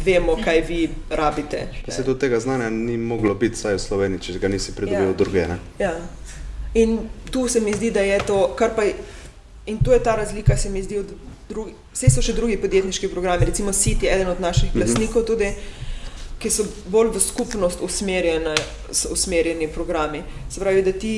[0.05, 1.67] vemo, kaj vi rabite.
[1.85, 5.09] Pa se tudi tega znanja ni moglo biti, saj v Sloveniji, če ga nisi pridobil
[5.09, 5.13] ja.
[5.23, 5.47] druge.
[5.79, 5.95] Ja.
[6.73, 6.99] In
[7.31, 8.85] tu se mi zdi, da je to, kar pa
[9.69, 11.13] In to je ta razlika, se mi zdi, od
[11.49, 11.75] drugih.
[11.93, 14.79] Vse so še drugi podjetniški programi, recimo City, eden od naših mhm.
[14.79, 15.53] glasnikov, tudi,
[16.39, 17.81] ki so bolj v skupnost
[19.11, 20.23] usmerjeni programi.
[20.49, 21.13] Se pravi, da ti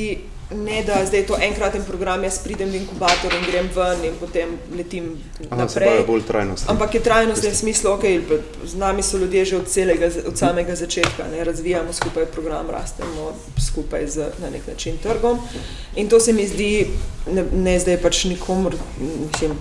[0.56, 4.58] ne da zdaj to enkraten program, jaz pridem v inkubator in grem ven in potem
[4.78, 5.18] letim
[5.50, 6.04] Aha, naprej.
[6.68, 8.04] Ampak je trajnost v smislu, ok,
[8.66, 13.34] z nami so ljudje že od, celega, od samega začetka, ne, razvijamo skupaj program, rastemo
[13.60, 15.40] skupaj z na nek način trgom.
[15.96, 16.88] In to se mi zdi,
[17.32, 18.76] ne, ne zdaj pač nikomor,
[19.32, 19.58] mislim,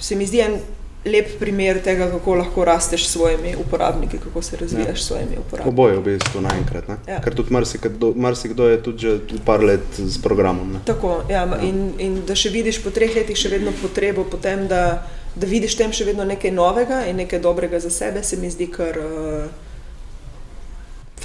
[0.00, 0.60] se mi zdi en
[1.04, 5.04] lep primer tega, kako lahko rasteš s svojimi uporabniki, kako se razvijaš ja.
[5.04, 5.68] s svojimi uporabniki.
[5.68, 6.84] Oboje v bistvu naenkrat.
[7.08, 7.20] Ja.
[7.24, 10.72] Ker tudi marsikdo, marsikdo je tudi že par let z programom.
[10.72, 10.78] Ne?
[10.84, 11.60] Tako, ja, ja.
[11.62, 15.78] In, in da še vidiš po treh letih še vedno potrebo potem, da, da vidiš
[15.80, 19.48] tem še vedno nekaj novega in nekaj dobrega za sebe, se mi zdi kar uh,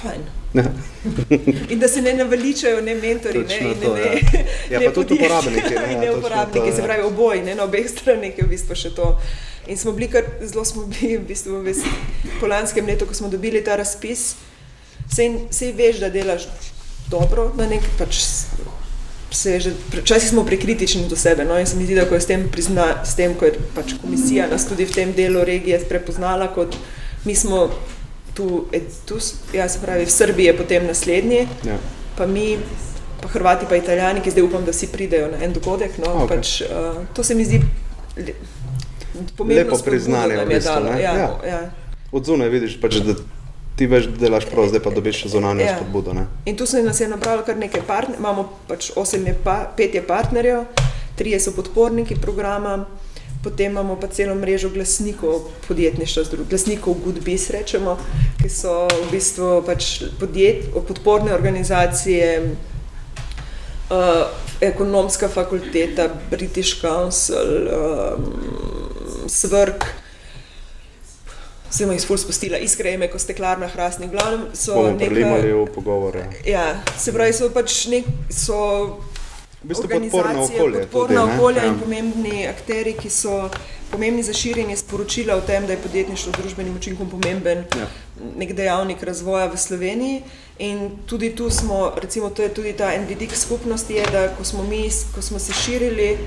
[0.00, 0.24] fajn.
[0.56, 0.64] Ja.
[1.72, 4.40] in da se ne naveličajo ne mentori, ne, ne, to, ne, ja.
[4.70, 5.74] Ja, ne, pa tudi uporabniki.
[5.74, 8.78] Ne, ja, ne uporabniki, to, se pravi oboji, ne, na obeh straneh je v bistvu
[8.78, 9.12] še to.
[9.66, 11.74] In smo bili kar zelo, smo bili v bistvu v
[12.40, 14.34] po lanskem letu, ko smo dobili ta razpis.
[15.50, 16.48] Sej veš, da delaš
[17.10, 18.26] dobro, na nek način.
[19.92, 21.44] Včasih smo prekritični do sebe.
[21.44, 21.58] No?
[21.58, 23.94] In se mi zdi, da ko je s tem, prizna, s tem ko je pač
[24.00, 26.76] komisija nas tudi v tem delu regije prepoznala, kot
[27.24, 27.70] mi smo
[28.34, 28.66] tu,
[29.04, 29.18] tu
[29.52, 31.78] ja, se pravi, v Srbiji je potem naslednji, ja.
[32.16, 32.58] pa mi,
[33.22, 35.98] pa Hrvati, pa Italijani, ki zdaj upam, da si pridejo na en dogodek.
[35.98, 36.12] No?
[36.24, 36.28] Okay.
[36.28, 37.62] Pač, uh, to se mi zdi
[39.48, 40.34] lepo priznanje.
[41.00, 41.30] Ja, ja.
[41.46, 41.60] Ja.
[42.12, 43.14] Od zunaj vidiš, pač, da
[43.76, 45.76] ti veš, da delaš prav, zdaj pa dobiš še zunanjo ja.
[45.76, 46.14] spodbudo.
[46.16, 46.26] Ne?
[46.48, 49.94] In tu se nas je nabralo kar nekaj partnerjev, imamo pač osem, je pa, pet
[49.94, 50.64] je partnerjev,
[51.16, 52.84] trije so podporniki programa.
[53.44, 57.94] Potem imamo pa celo mrežo glasnikov podjetništva, glasnikov Goodbis, rečemo,
[58.40, 62.30] ki so v bistvu pač podjet, podporne organizacije,
[63.90, 64.24] uh,
[64.60, 68.26] ekonomska fakulteta, British Council, um,
[69.28, 69.86] svrk.
[71.70, 74.08] Sem jih sploh spustila, iskrene, ko steklarna hrastni.
[74.08, 76.28] Glavnem so nekaj v pogovore.
[76.46, 78.58] Ja, se pravi, so pač nek, so
[79.66, 80.80] v bistvu podporna okolja.
[80.86, 81.80] Podporna tudi, okolja in ja.
[81.80, 83.50] pomembni akteri, ki so
[83.90, 87.86] pomembni za širjenje sporočila o tem, da je podjetništvo z družbenim učinkom pomemben ja.
[88.36, 90.22] nek dejavnik razvoja v Sloveniji.
[90.58, 94.44] In tudi tu smo, recimo, to je tudi ta en vidik skupnosti, je, da ko
[94.44, 96.18] smo mi, ko smo se širili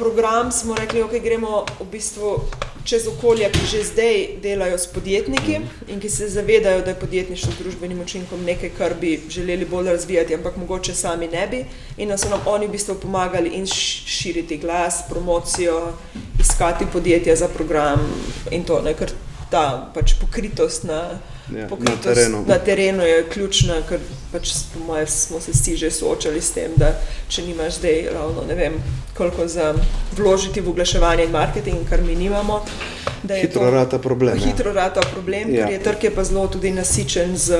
[0.00, 2.40] program smo rekli, da okay, gremo v bistvu
[2.84, 5.58] čez okolje, ki že zdaj delajo s podjetniki
[5.88, 10.34] in ki se zavedajo, da je podjetništvo družbenim učinkom nekaj, kar bi želeli bolj razvijati,
[10.34, 11.64] ampak mogoče sami ne bi.
[11.96, 15.92] In da so nam oni v bistvu pomagali in širiti glas, promocijo,
[16.40, 18.00] iskati podjetja za program
[18.50, 19.12] in to, ne, ker
[19.50, 21.20] ta pač pokritost na.
[21.50, 22.44] Ja, Pokritost na terenu.
[22.46, 23.98] na terenu je ključna, ker
[24.32, 26.92] pač, po mojem smo se vsi že soočali s tem, da
[27.28, 28.72] če nimaš zdaj ravno ne vem,
[29.14, 29.74] koliko za
[30.16, 32.64] vložiti v oglaševanje in marketing, kar mi nimamo,
[33.22, 34.46] da je Hitro rata problem, ja.
[34.46, 35.66] Hitro rata problem, Ja.
[35.66, 37.58] ker je trg je pa zelo tudi nasičen z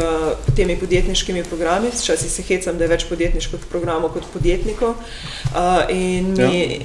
[0.57, 1.89] temi podjetniškimi programi.
[1.93, 4.95] Včasih se hecam, da je več podjetniških programov kot podjetnikov.
[5.51, 6.81] Uh, in, mi,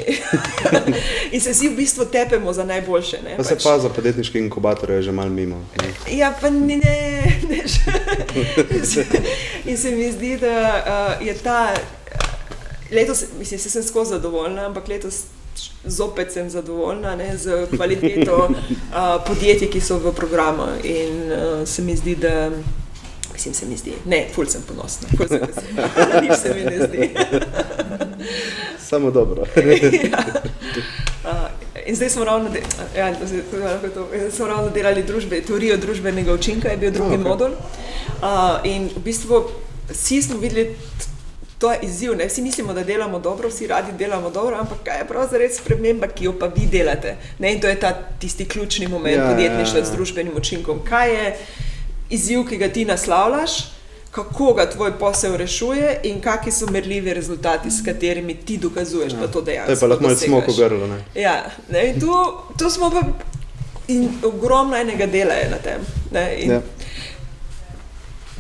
[1.31, 3.17] in se vsi v bistvu tepemo za najboljše.
[3.23, 5.63] Ne, Pa se pa za podjetniške inkubatorje že mal mimo.
[5.79, 6.17] ne.
[6.17, 6.95] Ja, pa ne, ne,
[7.49, 7.63] ne
[9.75, 11.73] in, se, mi zdi, da uh, je ta
[12.91, 15.15] letos, mislim, se sem skozi zadovoljna, ampak letos
[15.85, 20.63] zopet sem zadovoljna ne, z kvaliteto uh, podjetij, ki so v programu.
[20.83, 22.51] In uh, se mi zdi, da.
[23.33, 26.63] Mislim, se mi zdi, ne, ful sem ponosna, ful se mi zdi, nič se mi
[26.63, 27.09] ne zdi.
[28.89, 29.43] Samo dobro.
[30.11, 30.23] ja.
[31.23, 31.49] uh,
[31.85, 32.61] in zdaj smo ravno, de,
[32.97, 33.13] ja,
[33.93, 37.27] to smo ravno delali družbe, teorijo družbenega učinka, je bil drugi Ah, okay.
[37.27, 37.51] modul.
[38.21, 39.43] Uh, in v bistvu
[39.89, 40.75] vsi smo videli,
[41.57, 42.15] to je izziv.
[42.15, 42.27] Ne?
[42.27, 46.25] Vsi mislimo, da delamo dobro, vsi radi delamo dobro, ampak kaj je pravzaprav sprememba, ki
[46.25, 47.15] jo pa vi delate.
[47.39, 47.53] Ne?
[47.53, 49.85] In to je ta tisti ključni moment Ja, podjetništva ja, ja.
[49.85, 50.79] z družbenim učinkom.
[50.89, 51.37] Kaj je
[52.09, 53.51] izziv, ki ga ti naslavljaš?
[54.11, 59.19] Kako ga tvoj posel rešuje, in kakšni so merljivi rezultati, s katerimi ti dokazuješ, ja.
[59.19, 59.65] da to dejansko.
[59.65, 60.87] To je pa lahko malo smoko grlo.
[60.87, 61.03] Ne?
[61.21, 62.13] Ja, ne, in tu,
[62.59, 63.01] tu smo pa
[63.87, 65.81] in ogromno enega dela je na tem.
[66.11, 66.61] Ne, in, Ja.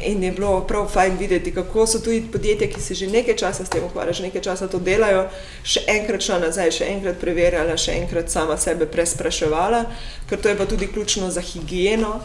[0.05, 0.11] Ja.
[0.11, 3.65] in je bilo prav fajn videti, kako so tudi podjetja, ki se že nekaj časa
[3.65, 5.27] s tem ukvarjajo, že nekaj časa to delajo,
[5.63, 9.85] še enkrat šla nazaj, še enkrat preverjala, še enkrat sama sebe prespraševala,
[10.29, 12.19] ker to je pa tudi ključno za higieno.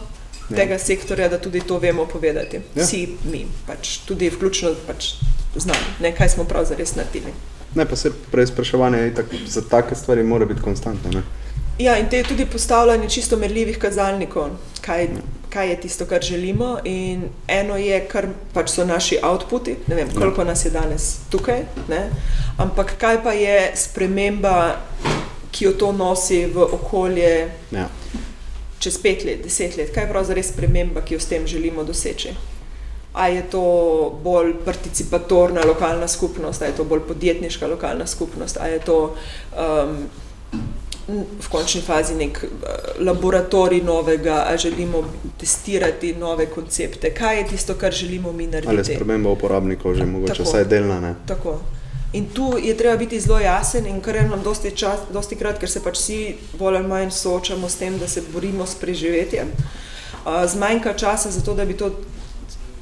[0.51, 0.57] Ja.
[0.57, 2.59] Tega sektorja, da tudi to vemo povedati.
[2.75, 2.83] Ja.
[2.83, 5.13] Vsi mi, pač, tudi vključno pač,
[5.55, 7.31] z nami, kaj smo pravzaprav naredili.
[7.75, 11.11] Ne, pa se preizpraševanje itak za take stvari mora biti konstantno.
[11.11, 11.23] Ne?
[11.79, 14.49] Ja, in te je tudi postavljanje čisto merljivih kazalnikov,
[14.81, 15.07] kaj,
[15.51, 16.77] kaj je tisto, kar želimo.
[16.83, 21.65] In eno je, kar pač so naši outputi, ne vem, koliko nas je danes tukaj,
[21.89, 22.09] ne?
[22.57, 24.75] ampak kaj pa je sprememba,
[25.51, 27.89] ki jo to nosi v okolje Ja.
[28.79, 32.33] čez pet let, deset let, kaj je pravzaprav sprememba, ki jo s tem želimo doseči.
[33.13, 33.61] A je to
[34.23, 39.15] bolj participatorna lokalna skupnost, a je to bolj podjetniška lokalna skupnost, a je to
[39.51, 39.97] um,
[41.41, 42.69] v končni fazi nek uh,
[43.05, 45.03] laboratorij novega, a želimo
[45.39, 48.95] testirati nove koncepte, kaj je tisto, kar želimo mi Ali je narediti.
[48.95, 50.49] sprememba uporabnikov že mogoče Tako.
[50.49, 50.99] vsaj delna.
[50.99, 51.15] Ne?
[51.27, 51.59] Tako.
[52.13, 55.59] In tu je treba biti zelo jasen, in kar je nam dosti, čas, dosti krat,
[55.59, 59.47] ker se pač vsi bolj ali manj soočamo s tem, da se borimo s preživetjem.
[60.25, 61.91] Uh, zmanjka časa za to, da bi to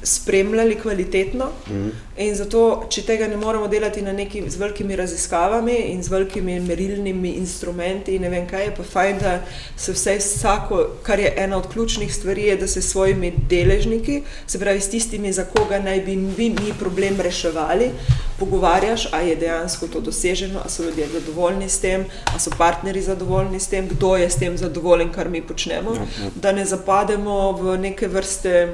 [0.02, 1.44] spremljali kvalitetno.
[1.68, 1.88] Mhm.
[2.16, 7.30] In zato, če tega ne moremo delati neki z velikimi raziskavami in z velikimi merilnimi
[7.30, 9.40] instrumenti, ne vem kaj je, pa fajn, da
[9.76, 14.22] se vse vsako, kar je ena od ključnih stvari, je, da se s svojimi deležniki,
[14.46, 17.90] se pravi s tistimi, za koga naj bi vi mi problem reševali,
[18.38, 23.02] pogovarjaš, a je dejansko to doseženo, a so ljudje zadovoljni s tem, a so partnerji
[23.02, 26.30] zadovoljni s tem, kdo je s tem zadovoljen, kar mi počnemo, Ja, ja.
[26.34, 28.68] da ne zapademo v neke vrste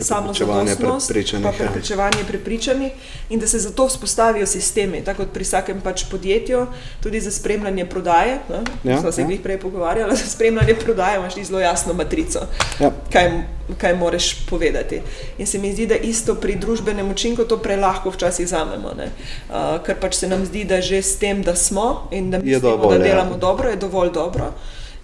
[0.00, 1.58] samozadostnost, prepričanih, pa ja.
[1.58, 2.92] prepričevanje prepričanih
[3.28, 6.66] in da se zato vzpostavijo sistemi, tako kot pri vsakem pač podjetju,
[7.02, 8.38] tudi za spremljanje prodaje.
[8.48, 8.90] Ne?
[8.92, 9.26] Ja, Smo se ja.
[9.26, 12.40] glih prej pogovarjali, za spremljanje prodaje imaš ti zelo jasno matrico,
[12.80, 12.90] Ja.
[13.12, 13.42] kaj,
[13.78, 15.00] kaj moraš povedati.
[15.38, 19.10] In se mi zdi, da isto pri družbenem učinku to prelahko včasih zamemo, ne?
[19.50, 22.60] uh, ker pač se nam zdi, da že s tem, da smo in da mislimo,
[22.60, 23.14] dovolj, da ja.
[23.14, 24.52] delamo dobro, je dovolj dobro.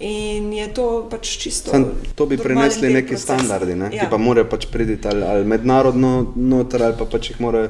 [0.00, 1.70] In je to pač čisto.
[1.70, 3.38] Sam, to bi prenesli neki procesa.
[3.38, 3.90] standardi, ne?
[3.92, 4.04] ja.
[4.04, 7.68] Ki pa morajo pač priti ali, ali mednarodno noter, ali pa pač jih mora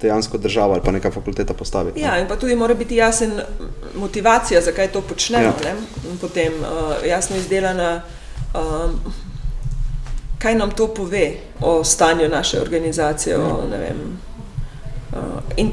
[0.00, 2.00] dejansko država ali pa neka fakulteta postaviti.
[2.00, 3.40] Ja, in pa tudi mora biti jasen
[3.94, 5.44] motivacija, zakaj to počnemo.
[5.44, 5.74] Ja.
[6.20, 8.02] Potem uh, jasno izdelana,
[8.54, 8.94] um,
[10.38, 13.34] kaj nam to pove o stanju naše organizacije.
[13.34, 13.40] Ja.
[13.40, 14.18] O, ne vem,
[15.12, 15.18] uh,
[15.56, 15.72] in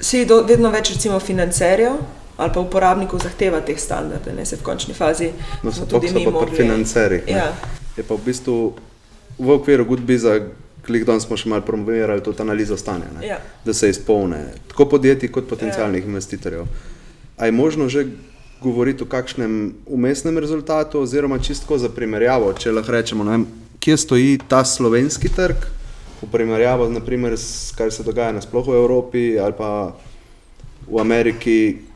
[0.00, 1.92] se do, vedno več recimo financerjev
[2.40, 5.30] ali pa uporabnikov zahteva teh standardov, ne se v končni fazi.
[5.62, 7.28] No, so tudi mi pa pri financerjih.
[7.28, 7.52] Ja.
[7.96, 8.56] Je pa v bistvu
[9.38, 10.38] v okviru Goodbiza,
[10.86, 13.26] klik danes smo še malo promovirali tudi analizo stanja, ne?
[13.26, 13.38] Ja.
[13.64, 16.08] da se izpolne tako podjetij kot potencijalnih ja.
[16.08, 16.64] investitorjev.
[17.36, 18.06] A je možno že
[18.60, 23.46] govoriti o kakšnem umestnem rezultatu, oziroma čistko za primerjavo, če lahko rečemo, vem,
[23.80, 25.64] kje stoji ta slovenski trg
[26.20, 29.92] v primerjavi naprimer, s kar se dogaja nasploh v Evropi ali pa
[30.88, 31.89] v Ameriki.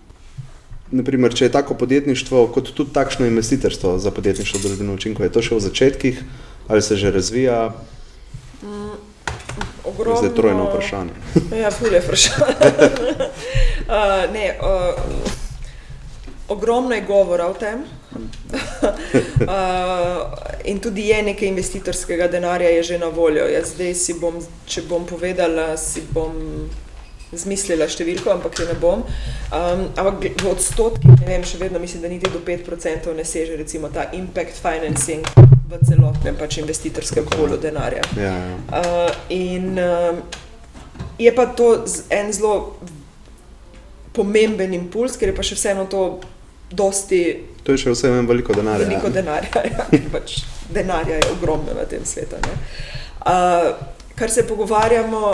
[0.94, 5.42] Naprimer, če je tako podjetništvo, kot tudi takšno investitorstvo za podjetništvo družbeno učinko, je to
[5.42, 6.22] še v začetkih
[6.68, 7.74] ali se že razvija?
[9.84, 10.20] Ogromno...
[10.20, 11.10] Zdaj trojno vprašanje.
[11.62, 12.54] ja, fulje vprašanje.
[13.88, 14.94] uh, ne, uh,
[16.48, 17.84] ogromno je govora o tem.
[18.14, 18.20] uh,
[20.64, 23.44] in tudi je nekaj investitorskega denarja je že na voljo.
[23.44, 26.32] Jaz zdaj si bom, če bom povedala, si bom
[27.40, 29.04] zmislila številko, ampak jo ne bom.
[29.54, 33.58] Um, ampak v odstotkih, ne vem, še vedno mislim, da niti do 5% ne seže
[33.60, 35.26] recimo ta impact financing
[35.68, 38.04] v celotnem pač investitorskem polu denarja.
[38.18, 38.58] Ja, ja.
[38.68, 40.20] Uh, in um,
[41.18, 41.72] je pa to
[42.10, 42.76] en zelo
[44.14, 46.04] pomemben impuls, ker je pa še vseeno to
[46.74, 47.24] dosti
[47.64, 48.84] To je še vse en veliko denarja.
[48.84, 49.14] veliko ja.
[49.16, 49.62] denarja.
[49.72, 52.36] Ja, pač denarja je ogromno na tem svetu.
[52.44, 52.56] ne.
[53.24, 53.72] Uh,
[54.14, 55.32] kar se pogovarjamo,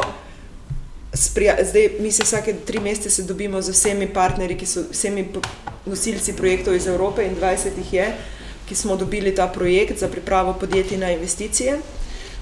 [1.13, 4.83] s prija, zdaj mi se vsake tri mesece se dobimo z vsemi partnerji, ki so
[4.91, 5.29] vsemi
[5.87, 8.13] nosilci projektov iz Evrope in 20 jih je,
[8.69, 11.79] ki smo dobili ta projekt za pripravo podjetij na investicije.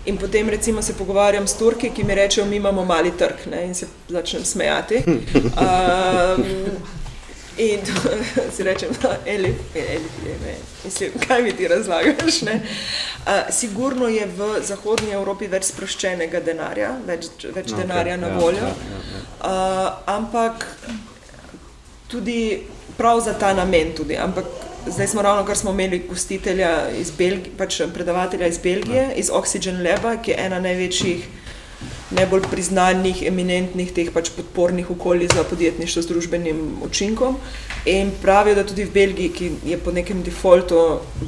[0.07, 3.67] In potem recimo se pogovarjam s Turki, ki mi rečejo, mi imamo mali trg ne,
[3.67, 5.03] in se začnem smejati.
[5.59, 6.45] Um,
[7.59, 7.81] In
[8.55, 10.11] si rečem, da Eli, Eli,
[10.45, 12.43] ne, mislim, kaj mi ti razlagaš?
[12.43, 12.61] Ne?
[13.27, 18.39] Uh, sigurno je v Zahodnji Evropi več sproščenega denarja, več, več Okej, denarja na ja,
[18.39, 19.25] voljo, ja, ja, ja.
[19.39, 20.67] Uh, ampak
[22.09, 22.63] tudi
[22.97, 23.93] prav za ta namen.
[23.97, 24.17] Tudi.
[24.17, 24.45] Ampak
[24.87, 29.83] zdaj smo ravno kar smo imeli gostitelja iz Belgije, pač predavatelja iz Belgije, iz Oxygen
[29.83, 31.27] Laba, ki je ena največjih
[32.11, 37.37] najbolj priznanih, eminentnih teh pač podpornih okolij za podjetništvo z družbenim učinkom.
[37.87, 40.79] In pravijo, da tudi v Belgiji, ki je po nekem defaultu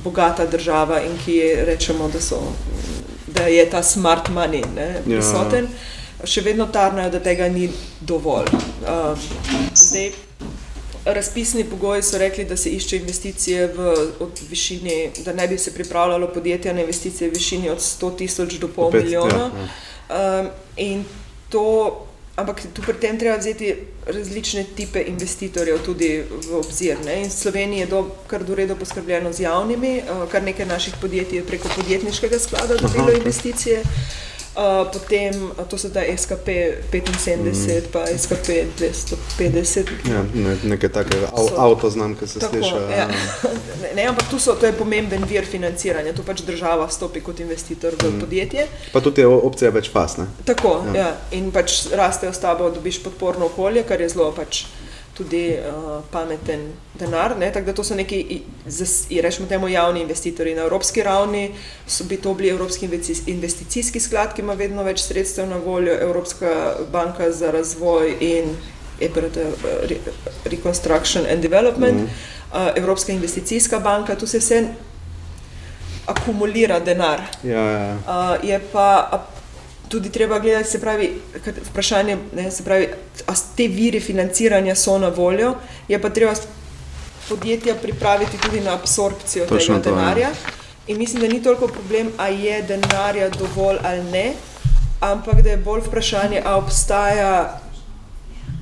[0.05, 2.40] bogata država in ki je, rečemo, da, so,
[3.29, 5.03] da je ta smart money ne, Ja.
[5.11, 5.69] prisoten,
[6.25, 7.69] še vedno tarnajo, da tega ni
[8.01, 8.49] dovolj.
[8.83, 9.19] Uh,
[9.75, 10.11] zdaj,
[11.07, 13.95] razpisni pogoji so rekli, da se išče investicije v
[14.51, 18.69] višini, da ne bi se pripravljalo podjetje na investicije v višini od 100 tisoč do
[18.69, 19.38] pol Pet- milijona.
[19.38, 19.69] ja, ja.
[20.11, 21.05] Um, in
[21.49, 23.75] to, ampak tu pri tem treba vzeti
[24.07, 26.99] različne type investitorjev tudi v obzir.
[27.05, 27.23] Ne?
[27.23, 30.94] In v Sloveniji je do, kar do redo poskrbljeno z javnimi, uh, kar nekaj naših
[31.01, 33.18] podjetij je preko podjetniškega sklada dobilo Aha.
[33.23, 33.83] investicije.
[34.51, 36.49] Uh, potem uh, to so da SKP
[36.91, 39.87] 75, pa SKP 250.
[40.05, 42.75] Ja, ne, nekaj takega, Av, So- avto znam, ki se Tako, sliši.
[42.91, 43.07] ja.
[43.83, 47.41] ne, ne, ampak tu so, to je pomemben vir financiranja, tu pač država vstopi kot
[47.41, 48.67] investitor v podjetje.
[48.93, 50.17] Pa tudi je opcija več fas.
[50.17, 50.27] Ne?
[50.45, 50.93] Tako, Ja.
[50.93, 51.01] ja.
[51.01, 54.65] Ja, in pač rastejo s tabo, dobiš podporno okolje, kar je zelo pač
[55.21, 57.37] tudi uh, pameten denar.
[57.39, 58.41] ne, Tako da to so neki,
[59.23, 60.55] rečemo temu, javni investitorji.
[60.55, 61.51] Na evropski ravni
[61.87, 65.97] so bi to bili Evropski investi- investicijski sklad, ki ima vedno več sredstev na voljo,
[66.01, 68.55] Evropska banka za razvoj in
[69.01, 69.53] EBRD, eh,
[69.89, 70.13] Re-
[70.45, 72.09] Reconstruction and Development, mm.
[72.53, 74.65] uh, Evropska investicijska banka, tu se vse
[76.07, 77.21] akumulira denar.
[77.45, 77.95] Ja, ja.
[77.95, 79.21] Uh, je pa
[79.90, 81.11] tudi treba gledati, se pravi,
[81.64, 82.88] vprašanje, ne, se pravi,
[83.26, 85.55] a te viri financiranja so na voljo,
[85.88, 86.35] je pa treba
[87.29, 89.96] podjetja pripraviti tudi na absorpcijo Točno tega to, ja.
[89.96, 90.29] denarja.
[90.87, 94.33] In mislim, da ni toliko problem, a je denarja dovolj ali ne,
[95.03, 97.61] ampak da je bolj vprašanje, a obstaja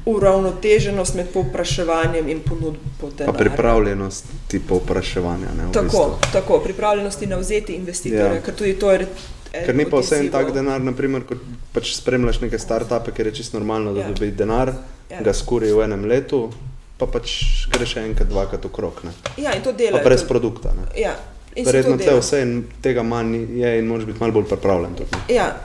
[0.06, 3.32] uravnoteženost med povpraševanjem in ponudbo Pa denarja.
[3.34, 5.46] pripravljenost ti povpraševanja.
[5.56, 6.18] Ne, v Tako, bistvu.
[6.32, 8.34] tako, pripravljenosti na vzeti investitorja, Ja.
[8.34, 8.40] ja.
[8.40, 9.06] ker tudi to je.
[9.52, 11.38] Ker ni pa vse en tak denar, naprimer, kot
[11.72, 14.08] pač spremljaš neke startupe, ker je čisto normalno, da Ja.
[14.08, 14.72] dobi denar,
[15.10, 15.22] Ja.
[15.22, 16.50] ga skuri v enem letu,
[16.98, 17.30] pa pač
[17.70, 19.00] greš enkrat, dvakrat okrog.
[19.04, 19.10] Ne.
[19.36, 20.04] Ja, in to Pa delajo.
[20.04, 20.68] brez to- produkta.
[20.70, 21.00] Ne.
[21.00, 21.14] Ja,
[21.56, 22.20] Verjetno dela.
[22.20, 24.94] vse in tega manj je in moraš biti malo bolj pripravljen.
[24.94, 25.10] Tudi.
[25.28, 25.56] Ja,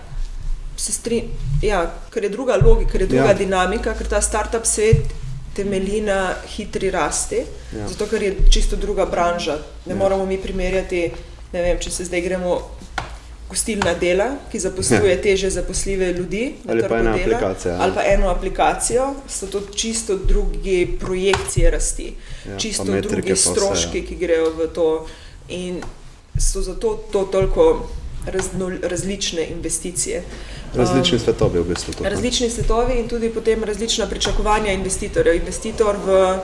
[0.78, 1.24] se stri,
[1.62, 3.34] ja, ker je druga logika, ker je druga Ja.
[3.34, 5.06] dinamika, ker ta startup svet
[5.54, 7.36] temelji na hitri rasti,
[7.72, 7.88] Ja.
[7.88, 9.58] zato ker je čisto druga branža.
[9.86, 9.96] Ne ja.
[9.96, 11.12] moramo mi primerjati,
[11.54, 12.62] ne vem, če se zdaj gremo.
[13.54, 15.22] Gostilna dela, ki zaposluje Ja.
[15.22, 17.82] teže zaposljive ljudi, Ali pa ena dela, aplikacija, ja.
[17.82, 22.14] Ali pa eno aplikacijo, so to čisto druge projekcije rasti,
[22.50, 24.06] Ja, čisto vse, stroški, ja.
[24.06, 25.06] ki grejo v to.
[25.50, 25.82] In
[26.40, 27.90] so zato to toliko
[28.26, 30.24] razno, različne investicije.
[30.74, 31.94] Različni Um, svetovi v bistvu.
[31.94, 35.36] Tudi, različni svetovi in tudi potem različna pričakovanja investitorjev.
[35.36, 36.40] Investitor v,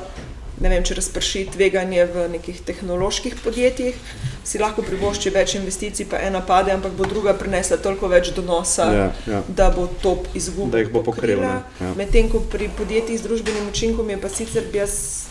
[0.59, 3.95] ne vem, če razprši tveganje v nekih tehnoloških podjetjih,
[4.43, 8.87] si lahko privošči več investicij, pa ena pade, ampak bo druga prinesla toliko več donosa,
[8.91, 9.41] Ja, ja.
[9.49, 11.53] da bo to izgubo Da jih bo pokril, pokrila.
[11.53, 11.93] ne, ja.
[11.95, 15.25] Medtem ko pri podjetjih z družbenim učinkom je pa sicer jaz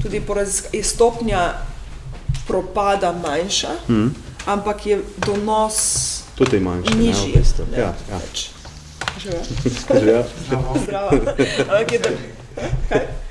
[0.00, 1.42] tudi po raziskavi stopnja
[2.44, 4.08] propada manjša, Mhm.
[4.46, 5.76] ampak je donos
[6.34, 6.90] Tudi manjši.
[6.90, 7.32] ne, nižji.
[7.32, 7.64] bistvu.
[7.66, 8.18] ne, Ja, ja.
[8.20, 8.48] pač.
[9.16, 9.42] Živijo.
[9.94, 10.22] Že ja.
[10.84, 11.10] Zdravo.
[11.70, 12.10] Ampak je da-
[12.88, 13.23] Kaj?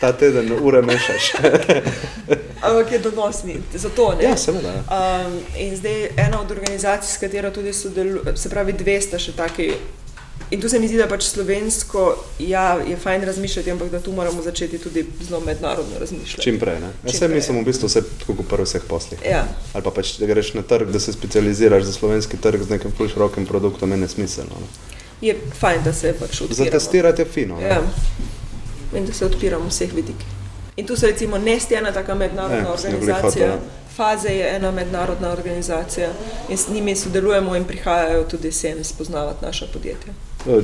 [0.00, 1.32] Ta teden ure mešaš.
[2.66, 4.24] Ampak je donosni, zato ne.
[4.24, 4.68] Ja, seveda.
[4.68, 4.82] ja.
[5.26, 9.32] Um, in zdaj ena od organizacij, s katero tudi sodelujem, se pravi, dve sta še
[9.36, 9.72] taki.
[10.50, 12.02] In tu se mi zdi, da pač slovensko
[12.38, 16.42] ja, je fajn razmišljati, ampak da tu moramo začeti tudi zelo mednarodno razmišljati.
[16.42, 16.78] Čim prej.
[16.80, 16.90] Ne?
[17.02, 17.62] Čim sem prej, mislim, ja.
[17.62, 19.24] v bistvu vse tako kot pri vseh poslih.
[19.26, 19.42] Ja,
[19.72, 22.94] Ali pa pač, da greš na trg, da se specializiraš za slovenski trg z nekim
[22.94, 24.62] ful širokim produktom, je nesmiselno.
[24.62, 24.94] Ne?
[25.20, 26.64] je fajn, da se pač odpiramo.
[26.64, 27.60] Za testirati je fino.
[27.60, 27.66] ne.
[27.66, 27.82] Ja.
[28.96, 30.26] In da se odpiramo vseh vidikih.
[30.76, 33.68] In tu so recimo Nest je ena taka mednarodna Ja, jo glih organizacija, hotel.
[33.96, 36.08] Faze je ena mednarodna organizacija
[36.48, 40.12] in s njimi sodelujemo in prihajajo tudi sem spoznavati naša podjetja.
[40.48, 40.60] E,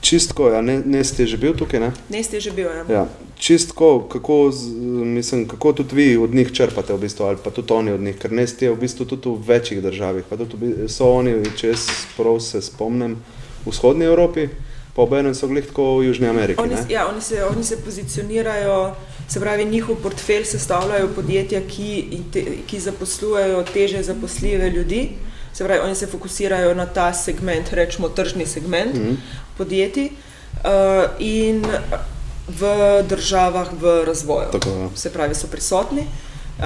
[0.00, 1.92] Čistko, ja, ne, ne ste že bil tukaj, ne?
[2.08, 2.84] Nest je že bil, ja.
[2.92, 3.06] Ja.
[3.38, 4.52] Čistko, kako,
[5.04, 8.18] mislim, kako tudi vi od njih črpate, v bistvu, ali pa tudi oni od njih,
[8.18, 10.24] ker ne ste v bistvu tudi v večjih državah.
[10.28, 13.16] pa tudi So oni, če jaz prav se spomnim,
[13.64, 14.48] v vzhodni Evropi,
[14.94, 16.62] pa obenem so glih tako v Južni Ameriki.
[16.62, 16.86] Oni, ne?
[16.88, 18.94] ja, oni, se, oni se pozicionirajo,
[19.28, 25.08] se pravi, njihov portfelj sestavljajo podjetja, ki, te, ki zaposlujejo teže zaposljive ljudi.
[25.52, 29.16] Se pravi, oni se fokusirajo na ta segment, rečemo tržni segment mm -hmm.
[29.58, 30.10] podjetij
[30.64, 30.70] uh,
[31.18, 31.66] in
[32.48, 32.62] v
[33.08, 34.48] državah v razvoju.
[34.52, 34.88] Tako, ja.
[34.94, 36.06] Se pravi, so prisotni.
[36.58, 36.64] Uh,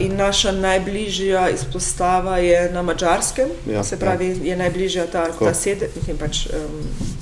[0.00, 5.44] in naša najbližja izpostava je na Mačarskem, Ja, se pravi, je najbližja ta, Tako.
[5.44, 6.46] ta sedež, mislim pač.
[6.46, 7.17] Um,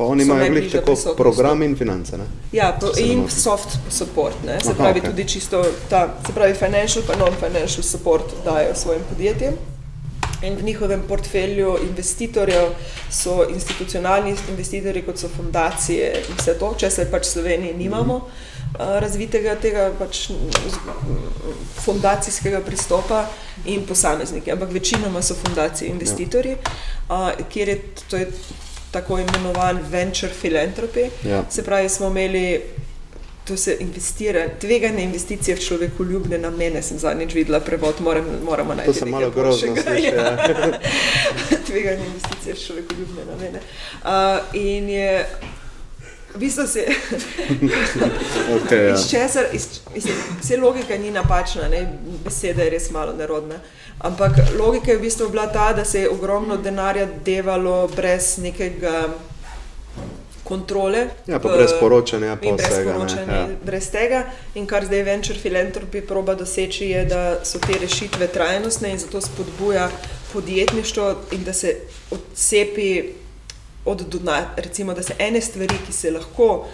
[0.00, 1.16] Pa oni imajo glih tako prisotnost.
[1.16, 2.18] program in finance.
[2.18, 2.24] Ne?
[2.52, 4.60] Ja, ne in soft support, ne?
[4.60, 5.10] se Aha, pravi okej.
[5.10, 9.54] tudi čisto ta, se pravi financial pa non-financial support dajo svojim podjetjem.
[10.42, 12.70] In v njihovem portfelju investitorjev
[13.10, 18.14] so institucionalni investitorji, kot so fundacije in vse to, če se pač v Sloveniji nimamo
[18.14, 23.26] uh, razvitega tega pač mm, fundacijskega pristopa
[23.66, 27.78] in posamezniki, ampak večinoma so fundacije investitorji, uh, kjer je
[28.08, 28.32] to je
[28.90, 31.08] tako imenovan venture philanthropy.
[31.24, 31.44] Ja.
[31.50, 32.62] Se pravi, smo imeli
[33.50, 38.92] to se investira, tvegane investicije v človekoljubne namene, sem zadnjič videla prevod, moram, moramo najti.
[38.92, 39.82] To se malo grozno boljšega.
[39.90, 40.06] sliši.
[40.06, 40.24] Ja.
[40.24, 40.50] Ja.
[41.68, 43.60] tvegane investicije v človekoljubne namene.
[44.04, 45.26] Uh, in je
[46.34, 46.86] v bistvu se.
[48.50, 48.94] Okay, ja.
[48.94, 51.92] Iz česar, iz, mislim, vse logika ni napačna, ne?
[52.24, 53.60] beseda je res malo nerodna.
[53.98, 59.08] Ampak logika je v bistvu bila ta, da se je ogromno denarja devalo brez nekega
[60.50, 61.06] kontrole.
[61.26, 62.92] ja, pa brez poročanja, pa brez vsega.
[62.92, 63.48] poročanja, ja.
[63.64, 64.24] brez tega.
[64.54, 69.20] In kar zdaj Venture Philanthropy proba doseči, je, da so te rešitve trajnostne in zato
[69.20, 69.90] spodbuja
[70.32, 71.76] podjetništvo in da se
[72.10, 73.19] odcepi
[73.84, 74.46] od donacij.
[74.58, 76.66] Recimo, da se ene stvari, ki se lahko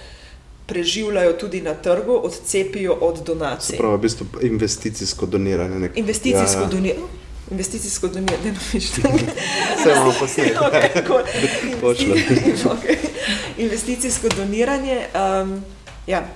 [0.66, 3.76] preživljajo tudi na trgu, odcepijo od Se donacij.
[3.78, 5.78] pravi, v bistvu investicijsko doniranje.
[5.78, 6.68] Nek, Investicijsko ja, ja.
[6.68, 7.06] doniranje.
[7.50, 9.02] Investicijsko doniranje, da ne pišete.
[9.78, 10.56] Vse imamo posnetek.
[10.66, 11.22] Okay, cool.
[11.80, 12.16] Pošljem.
[12.18, 12.96] Investi- okay.
[13.58, 15.06] Investicijsko doniranje.
[15.42, 15.62] Um,
[16.06, 16.26] ja.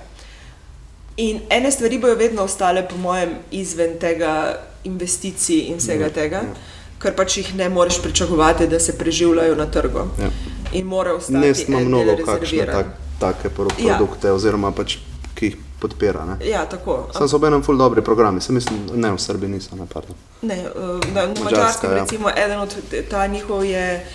[1.17, 6.35] In ene stvari bojo vedno ostale, po mojem, izven tega investicij in vsega Ja, tega,
[6.37, 6.53] ja.
[6.99, 9.99] ker pač jih ne moreš pričakovati, da se preživljajo na trgu.
[10.19, 10.29] Ja.
[10.71, 11.37] In mora ostati.
[11.37, 12.85] Ne ima mnogo kakšne tak,
[13.19, 13.87] take pro- Ja.
[13.89, 14.97] produkte, oziroma pač,
[15.35, 16.25] ki jih podpira.
[16.25, 16.37] Ne?
[16.45, 17.07] Ja, tako.
[17.11, 20.15] Sam so obenem ful dobri programi, se mislim, ne v Srbiji niso napadli.
[20.41, 20.69] Ne, eh,
[21.13, 21.97] na, na Mačarskem, ja.
[21.97, 22.75] recimo, eden od
[23.09, 24.05] ta njihov je.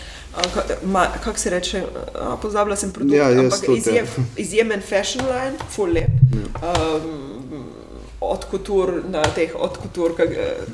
[1.16, 1.82] Kako se reče,
[2.14, 3.78] a, pozabila sem produkt, Ja, ampak tudi, ja.
[3.78, 6.10] izjem, izjemen fashion line, full lep.
[6.32, 7.35] Um,
[8.20, 10.26] od kultur na teh, od kultur, kaj,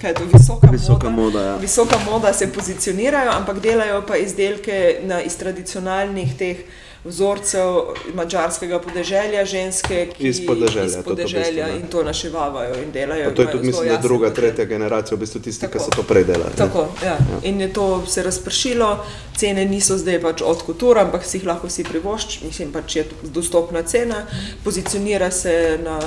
[0.02, 1.22] je to, visoka, Visoka moda.
[1.22, 1.56] moda, ja.
[1.56, 6.56] Visoka moda se pozicionirajo, ampak delajo pa izdelke na, iz tradicionalnih teh
[7.04, 7.74] vzorcev
[8.14, 11.76] mačarskega podeželja, ženske, ki Iz podeželja, iz to to podeželja ne.
[11.76, 13.30] in to našivavajo in delajo.
[13.30, 14.54] Pa to je tudi, mislim, da druga, portret.
[14.54, 16.50] tretja generacija, v bistvu tisti, ki so to prej delali.
[16.50, 16.56] ne.
[16.56, 17.16] Tako, ja.
[17.42, 19.04] In je to se razpršilo,
[19.36, 23.04] cene niso zdaj pač od kulture, ampak si jih lahko vsi privoščiš, mislim pač je
[23.04, 24.22] to dostopna cena,
[24.64, 25.98] pozicionira se na.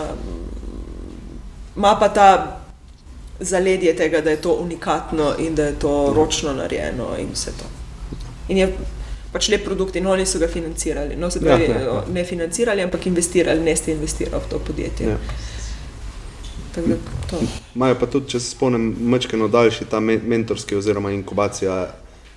[1.75, 2.59] Ima pa ta
[3.39, 7.65] zaledje tega, da je to unikatno in da je to ročno narejeno in vse to.
[8.47, 8.69] In je
[9.31, 11.15] pač lep produkt in oni so ga financirali.
[11.15, 12.03] No, se pravi, Ja, ja, ja.
[12.09, 15.07] ne financirali, ampak investirali, ne ste investirali v to podjetje.
[15.07, 15.17] Ja.
[17.75, 21.87] Imajo pa tudi, če se spomnim, mečkeno daljši ta me- mentorski oziroma inkubacija.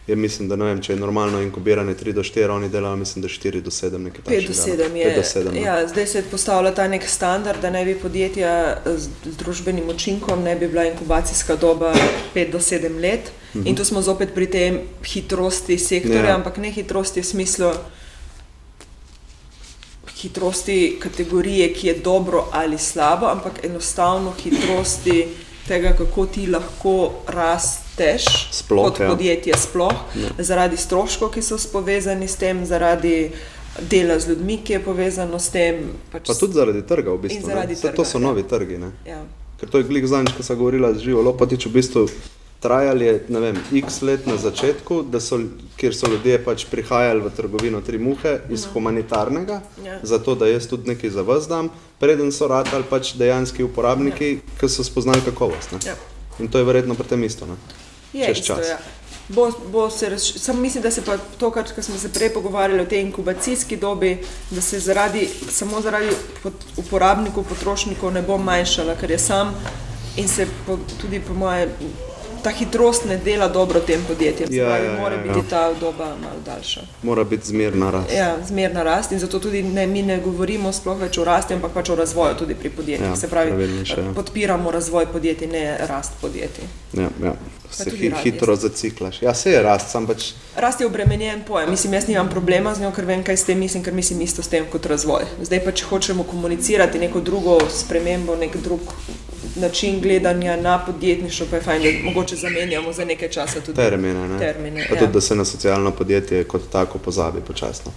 [0.08, 3.22] Je, mislim, da ne vem, če je normalno inkubiranje 3 do 4, oni delajo, mislim,
[3.22, 4.96] da 4 do 7, nekaj 5 do takšnega, 7 no.
[4.96, 5.10] je.
[5.10, 5.60] 5 do 7, no.
[5.66, 8.52] ja, zdaj se postavlja ta nek standard, da naj bi podjetja
[8.86, 11.92] z, z družbenim učinkom, ne bi bila inkubacijska doba
[12.34, 13.28] 5 do 7 let.
[13.52, 13.68] Mm -hmm.
[13.68, 16.28] In tu smo zopet pri tem hitrosti sektorja, Ja.
[16.28, 16.34] ja.
[16.36, 17.70] ampak ne hitrosti v smislu
[20.16, 25.28] hitrosti kategorije, ki je dobro ali slabo, ampak enostavno hitrosti
[25.68, 27.10] tega, kako ti lahko
[27.98, 29.08] rasteš Sploh, kot ja.
[29.08, 29.94] podjetje sploh,
[30.38, 33.30] zaradi stroškov, ki so povezani s tem, zaradi
[33.90, 35.90] dela z ljudmi, ki je povezano s tem.
[36.12, 37.46] Pač Pa tudi zaradi trga, v bistvu.
[37.46, 38.22] Zaradi trga, to so ja.
[38.26, 38.78] novi trgi.
[38.78, 38.90] Ne?
[39.06, 39.22] Ja.
[39.60, 42.06] Ker to je glik zadnjič, ko sem govorila z živo Lopatič, v bistvu
[42.58, 45.38] trajali je, ne vem, x let na začetku, so,
[45.78, 49.98] kjer so ljudje pač prihajali v trgovino Tri muhe iz humanitarnega, Ja.
[50.02, 51.70] zato da jaz tudi nekaj za vas dam,
[52.02, 55.72] preden so ratali pač dejanski uporabniki, ki so spoznali kakovost.
[55.72, 55.78] Ne?
[55.86, 55.94] Ja.
[56.38, 57.46] In to je verjetno pri tem isto.
[57.46, 57.54] Ne?
[58.12, 58.68] Je Čez isto, čas.
[58.68, 58.78] ja.
[59.28, 60.32] Bo, bo se razš...
[60.32, 64.18] Sam mislim, da se pa to, kar smo se prej pogovarjali o tej inkubacijski dobi,
[64.50, 66.08] da se zaradi, samo zaradi
[66.42, 69.54] pot, uporabnikov, potrošnikov ne bo manjšala, ker je sam
[70.16, 71.68] in se po, tudi po moje
[72.42, 74.48] ta hitrost ne dela dobro tem podjetjem.
[74.52, 75.22] Ja, pravi, ja, ja, mora ja.
[75.22, 76.80] biti ta doba malo daljša.
[77.02, 78.12] Mora biti zmerna rast.
[78.16, 81.72] Ja, zmerna rast in zato tudi ne, mi ne govorimo sploh več o rasti, ampak
[81.72, 83.08] pač o razvoju tudi pri podjetjih.
[83.10, 84.12] Ja, Se pravi, pravilnejše, ja.
[84.14, 86.64] podpiramo razvoj podjetij, ne rast podjetij.
[86.92, 87.34] Ja, ja.
[87.70, 89.22] Se hi, hitro zaciklaš.
[89.22, 91.70] Ja, se je rast, sam pač Rast je obremenjen pojem.
[91.70, 94.42] Mislim, jaz nimam problema z njo, ker vem, kaj s tem mislim, ker mislim isto
[94.42, 95.26] s tem kot razvoj.
[95.42, 98.94] Zdaj pa, če hočemo komunicirati neko drugo spremembo, nek drug
[99.56, 104.28] način gledanja na podjetništvo, pa je fajn, da mogoče zamenjamo za nekaj časa tudi termine.
[104.28, 104.38] Ne?
[104.38, 105.00] termine pa ja.
[105.00, 107.92] tudi, da se na socialno podjetje kot tako pozabi počasno.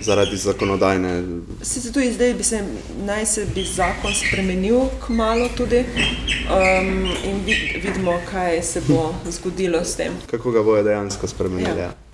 [0.00, 1.24] Zaradi zakonodajne.
[1.62, 2.62] Se se tudi zdaj bi se,
[3.04, 9.14] naj se bi zakon spremenil k malo tudi um, in vid, vidimo, kaj se bo
[9.30, 10.12] zgodilo s tem.
[10.30, 11.78] Kako ga bojo dejansko spremenili.
[11.78, 11.84] Ja.
[11.84, 12.06] Ja.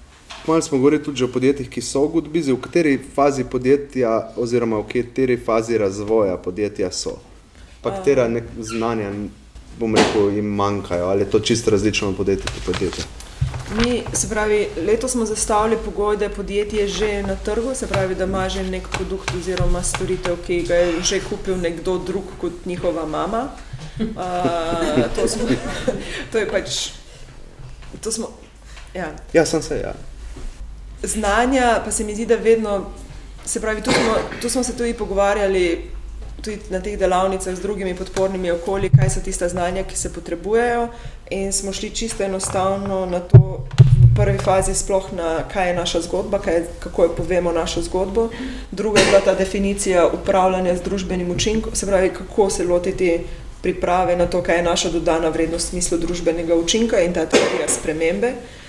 [0.46, 4.80] Malo smo govorili tudi o podjetjih, ki so v Goodbizi, v kateri fazi podjetja, oziroma
[4.80, 7.20] v kateri fazi razvoja podjetja so.
[7.82, 9.10] Pa katera nek znanja,
[9.78, 13.04] bom rekel, jim manjkajo, ali je to čisto različno od podjetja do podjetja.
[13.76, 18.14] Mi, se pravi, letos smo zastavili pogoj, da je podjetje že na trgu, se pravi,
[18.14, 22.66] da ima že nek produkt oziroma storitev, ki ga je že kupil nekdo drug kot
[22.66, 23.48] njihova mama.
[23.98, 24.06] Uh,
[25.16, 25.42] to, smo,
[26.32, 26.88] to je pač,
[28.00, 28.30] to smo,
[28.94, 29.12] ja.
[29.32, 29.94] Ja, sem se, ja.
[31.02, 32.90] Znanja pa se mi zdi, da vedno,
[33.44, 35.90] se pravi, tu smo, tu smo se tudi pogovarjali
[36.42, 40.88] tudi na teh delavnicah z drugimi podpornimi okolji, kaj so tista znanja, ki se potrebujejo
[41.30, 43.64] in smo šli čisto enostavno na to
[44.02, 48.28] v prvi fazi sploh na kaj je naša zgodba, kaj, kako jo povemo našo zgodbo.
[48.70, 53.20] Druga je bila ta definicija upravljanja z družbenim učinkom, se pravi, kako se lotiti
[53.62, 57.68] priprave na to, kaj je naša dodana vrednost v smislu družbenega učinka in ta teorija
[57.68, 58.28] spremembe.
[58.28, 58.61] Uh,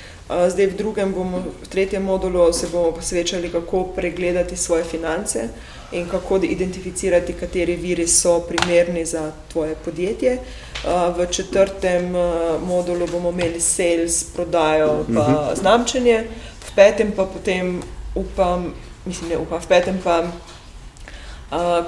[0.48, 5.50] Zdaj v drugem bomo, v tretjem modulu se bomo posvečali, kako pregledati svoje finance
[5.92, 10.38] in kako identificirati, kateri viri so primerni za tvoje podjetje.
[10.84, 16.28] Uh, V četrtem uh, modulu bomo imeli sales, prodajo pa znamčenje,
[16.68, 17.82] v petem pa potem
[18.16, 18.74] upam,
[19.06, 20.24] mislim ne upam, v petem pa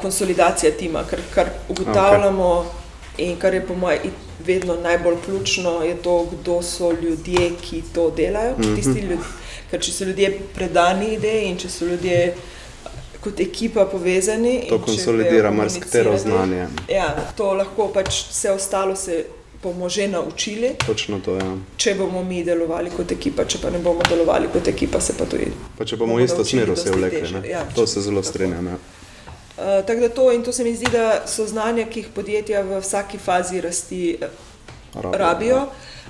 [0.02, 2.66] konsolidacija tima, kar, kar ugotavljamo okay.
[3.18, 4.00] in kar je po mojem
[4.46, 8.56] vedno najbolj ključno, je to, kdo so ljudje, ki to delajo.
[8.58, 8.76] Mm -hmm.
[8.76, 9.18] Tisti ljudje,
[9.72, 12.42] ker če so ljudje predani ideji in če so ljudje uh,
[13.26, 14.66] kot ekipa povezani.
[14.70, 16.68] To konsolidira marsikatero znanje.
[16.90, 19.26] Ja, to lahko pač vse ostalo se
[19.64, 21.46] bomo že naučili, Točno to je.
[21.46, 21.56] Ja.
[21.78, 25.26] če bomo mi delovali kot ekipa, če pa ne bomo delovali kot ekipa, se pa
[25.26, 25.48] tudi.
[25.78, 27.64] Pa če bomo Bomo isto smer vse vlekli, ja.
[27.76, 28.68] to se zelo strinjam.
[28.68, 28.78] Ja.
[29.58, 32.62] Uh, tako da to in to se mi zdi, da so znanja, ki jih podjetja
[32.62, 34.28] v vsaki fazi rasti eh,
[34.96, 35.56] Rabijo, rabijo.
[35.56, 35.68] ja.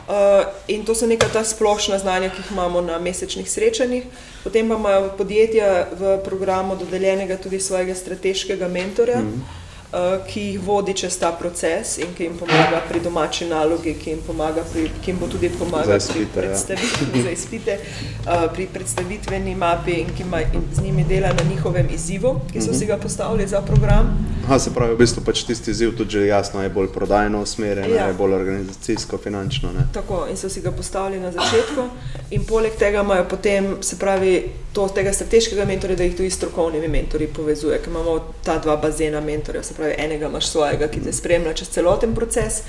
[0.07, 4.03] Uh, in to so neka ta splošna znanja, ki jih imamo na mesečnih srečanjih.
[4.43, 9.64] Potem pa imajo podjetja v programu dodeljenega tudi svojega strateškega mentorja, mm -hmm.
[9.95, 14.09] Uh, ki jih vodi čez ta proces in ki jim pomaga pri domači nalogi, ki
[14.09, 16.31] jim, pomaga pri, ki jim bo tudi pomagal pri ja.
[16.35, 21.49] predstavitvi, za izpite, uh, pri predstavitveni mapi in ki ima, in z njimi dela na
[21.49, 22.79] njihovem izzivu, ki so -hmm.
[22.79, 24.35] si ga postavili za program.
[24.45, 27.95] Aha, se pravi, v bistvu pač tisti izziv tudi že jasno je bolj prodajno usmerjen,
[27.95, 28.07] Ja.
[28.07, 29.71] je bolj organizacijsko, finančno.
[29.71, 29.87] Ne?
[29.93, 31.89] Tako, in so si ga postavili na začetku,
[32.31, 36.87] in poleg tega imajo potem, se pravi, to tega strateškega mentorja, da jih tudi strokovnimi
[36.87, 41.13] mentorji povezuje, ker imamo ta dva bazena mentorjev, se pravi, enega imaš svojega, ki te
[41.13, 42.61] spremlja čez celoten proces,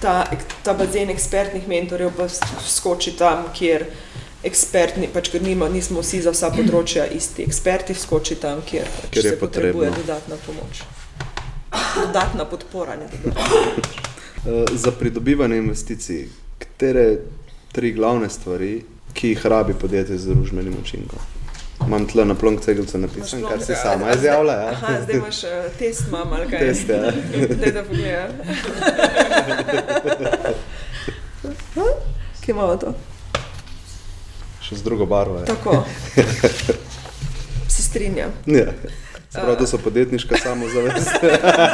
[0.00, 0.24] ta,
[0.62, 2.26] ta bazen ekspertnih mentorjev pa
[2.66, 3.86] skoči tam, kjer
[4.46, 9.10] ekspertni, pač ker nima, nismo vsi za vsa področja isti eksperti, skoči tam, kjer, pač
[9.10, 10.04] Kjer je se potrebuje potrebno.
[10.06, 10.82] dodatna pomoč.
[11.96, 14.02] Dodatna podpora, ne dodatna.
[14.46, 17.18] Eh, Za pridobivanje investicij, katere
[17.72, 21.18] tri glavne stvari, ki jih rabi podjetje z družbenim učinkom?
[21.84, 24.52] Imam tle na plonk cegelce napisan, kar si sama izjavlja.
[24.52, 24.70] Ja?
[24.70, 26.60] Aha, zdaj imaš uh, test, mam ali kaj.
[26.60, 27.12] Test, ja.
[27.60, 28.32] Daj, da pogledam.
[32.40, 32.94] Kje imamo to?
[34.62, 35.38] Še z drugo barvo.
[35.38, 35.44] Ja.
[35.44, 35.84] Tako.
[37.74, 38.32] Se strinjam.
[38.46, 38.72] Ja.
[39.32, 41.10] Prav, to so podjetniška samozavest.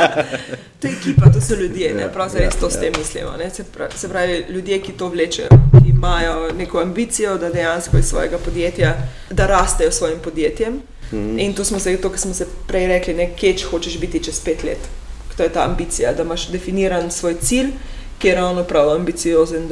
[0.80, 2.80] to je ekipa, to so ljudje, ne Ja, prav zares ja, to s ja.
[2.80, 3.30] tem mislimo.
[3.38, 3.50] Ne?
[3.50, 8.05] Se, pravi, se pravi, ljudje, ki to vlečejo, ki imajo neko ambicijo, da dejansko iz
[8.05, 8.94] svojega podjetja,
[9.30, 10.80] da rastejo s svojim podjetjem.
[11.12, 11.38] Mm.
[11.38, 14.40] In to smo se, to, kar smo se prej rekli, ne, keč hočeš biti čez
[14.40, 14.88] pet let.
[15.36, 17.70] To je ta ambicija, da imaš definiran svoj cilj,
[18.18, 19.68] ki je ravno prav ambiciozen.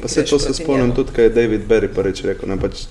[0.00, 0.94] Pa se to se spomnim njemu.
[0.94, 2.48] tudi, kaj je David Berry prvič rekel.
[2.48, 2.84] Ne, pač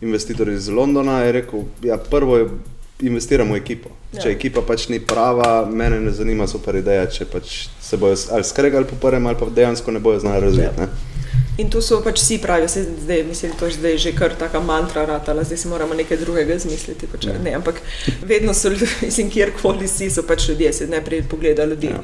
[0.00, 2.48] investitor iz Londona je rekel, ja, prvo je
[3.00, 3.90] investiramo v ekipo.
[4.12, 4.22] Ja.
[4.22, 8.44] Če ekipa pač ni prava, mene ne zanima super ideja, če pač se bojo ali
[8.44, 10.80] skregali po prvem, ali pa dejansko ne bojo znali razvijati.
[10.80, 10.88] Ja.
[11.58, 14.60] In tu so pač vsi pravijo, se zdaj, mislim, to je zdaj že kar taka
[14.60, 17.06] mantra ratala, zdaj si moramo nekaj drugega izmisliti.
[17.06, 17.34] Pač, Ja.
[17.44, 17.82] ne, ampak
[18.22, 21.86] vedno so ljudje, mislim, kjerkoli si, so pač ljudje, se najprej pogleda ljudi.
[21.86, 22.02] Ja.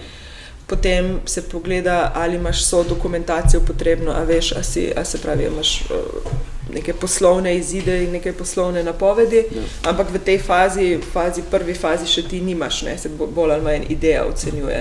[0.66, 5.44] Potem se pogleda, ali imaš vso dokumentacijo potrebno, a veš, a, si, a se pravi,
[5.44, 6.32] imaš uh,
[6.70, 9.62] neke poslovne izide in neke poslovne napovedi, Ja.
[9.84, 13.62] ampak v tej fazi, fazi, prvi fazi še ti nimaš, ne, se bo- bolj ali
[13.62, 14.80] manj ideja ocenjuje.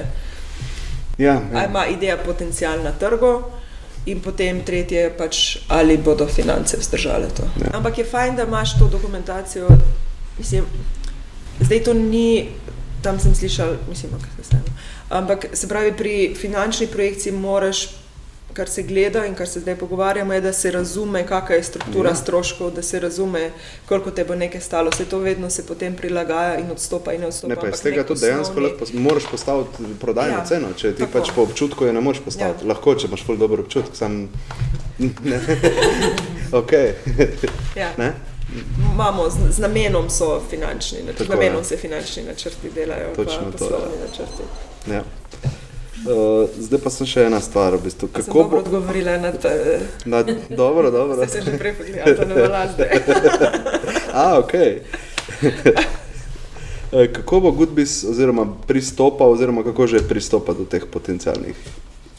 [1.17, 1.65] Ja, Ali ja.
[1.65, 3.43] ima ideja potencial na trgu,
[4.05, 7.43] in potem tretje je pač, ali bodo finance vzdržale to.
[7.43, 7.63] Ja.
[7.63, 7.77] Ja.
[7.77, 9.67] Ampak je fajn, da imaš to dokumentacijo.
[10.37, 10.65] Mislim,
[11.59, 12.49] zdaj to ni,
[13.01, 14.63] tam sem slišal, mislim, kaj se stane.
[15.09, 17.87] Ampak se pravi, pri finančni projekciji moraš.
[18.53, 22.09] Kar se gleda in kar se zdaj pogovarjamo, je, da se razume, kakšna je struktura
[22.09, 22.15] Ja.
[22.15, 23.51] stroškov, da se razume,
[23.85, 24.89] koliko te bo nekaj stalo.
[24.89, 27.49] Vse to vedno se potem prilagaja in odstopa in odstopa.
[27.49, 30.67] Ne, pa iz tega tudi dejansko osnovni- lahko pos- moraš postaviti prodajno ja, ceno.
[30.73, 31.11] Če ti tako.
[31.11, 32.63] pač po občutku je ne moreš postaviti.
[32.63, 32.67] Ja.
[32.69, 34.29] Lahko, če imaš ful dober občutek, sam.
[36.51, 36.71] Ok.
[37.75, 37.91] Ja.
[37.97, 38.13] Ne?
[38.93, 41.63] Imamo z, z namenom so finančni načrti, z namenom ja.
[41.63, 44.05] se finančni načrti delajo, Točno pa to, poslovni ja.
[44.07, 44.43] načrti.
[44.91, 45.03] Ja.
[46.05, 48.07] Uh, zdaj pa sem še ena stvar, v bistvu.
[48.13, 48.57] Kako sem bo.
[48.61, 49.49] odgovorila na to,
[50.05, 51.17] Da, dobro, dobro.
[51.17, 52.35] da se že prej pogledala, to ne
[52.73, 52.89] zdaj.
[54.21, 54.53] A, ok.
[56.95, 61.55] Eh, kako bo Goodbis oziroma pristopa, oziroma kako že pristopa do teh potencialnih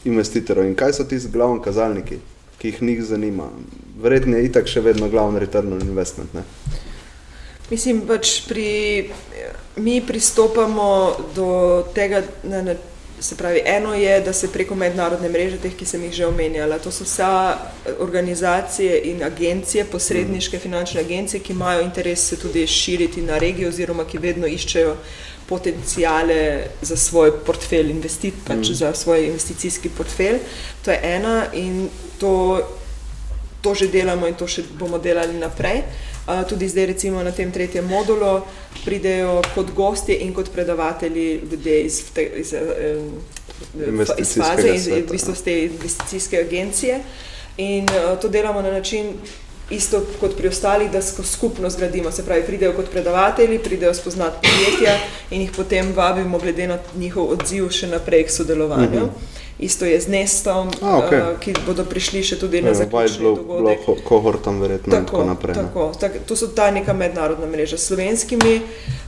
[0.05, 2.19] investitorjev in kaj so tisti glavni kazalniki,
[2.59, 3.47] ki jih njih zanima?
[4.01, 6.33] Verjetno je itak še vedno glavni return on investment.
[6.33, 6.43] Ne?
[7.69, 9.09] Mislim, pač pri,
[9.75, 11.49] mi pristopamo do
[11.95, 12.75] tega, na, na,
[13.19, 16.79] se pravi, eno je, da se preko mednarodne mreže, teh, ki sem jih že omenjala,
[16.79, 17.57] to so vsa
[17.99, 24.05] organizacije in agencije, posredniške finančne agencije, ki imajo interes se tudi širiti na regijo oziroma
[24.05, 24.95] ki vedno iščejo
[25.49, 28.73] potencijale za svoj portfelj, investit, pač Mm.
[28.73, 30.39] za svoj investicijski portfelj.
[30.85, 31.89] To je ena in
[32.19, 32.61] to
[33.61, 35.77] to že delamo in to še bomo delali naprej.
[35.77, 36.06] Uh,
[36.49, 38.41] tudi zdaj, recimo na tem tretjem modulu,
[38.85, 42.03] pridejo kot gostje in kot predavatelji ljudje iz,
[42.35, 43.11] iz, um,
[43.75, 45.35] iz Investicijskega faze, iz, v bistvu ja.
[45.35, 46.99] z te investicijske agencije.
[47.57, 49.13] In uh, to delamo na način.
[49.69, 54.93] Isto kot pri ostalih, da skupno zgradimo, se pravi, pridejo kot predavatelji, pridejo spoznati podjetja
[55.31, 59.01] in jih potem vabimo, glede na njihov odziv, še naprej k sodelovanju.
[59.05, 59.35] Mhm.
[59.59, 59.63] Mm.
[59.65, 61.19] Isto je z Nestom, A, okej.
[61.21, 63.79] uh, ki bodo prišli še tudi na zaključni Blow, dogodek.
[63.85, 65.55] Blow kohortom verjetno in tako naprej.
[65.55, 65.61] ne.
[65.63, 67.77] Tako, tak, to so ta neka mednarodna mreža.
[67.77, 68.61] Slovenskimi,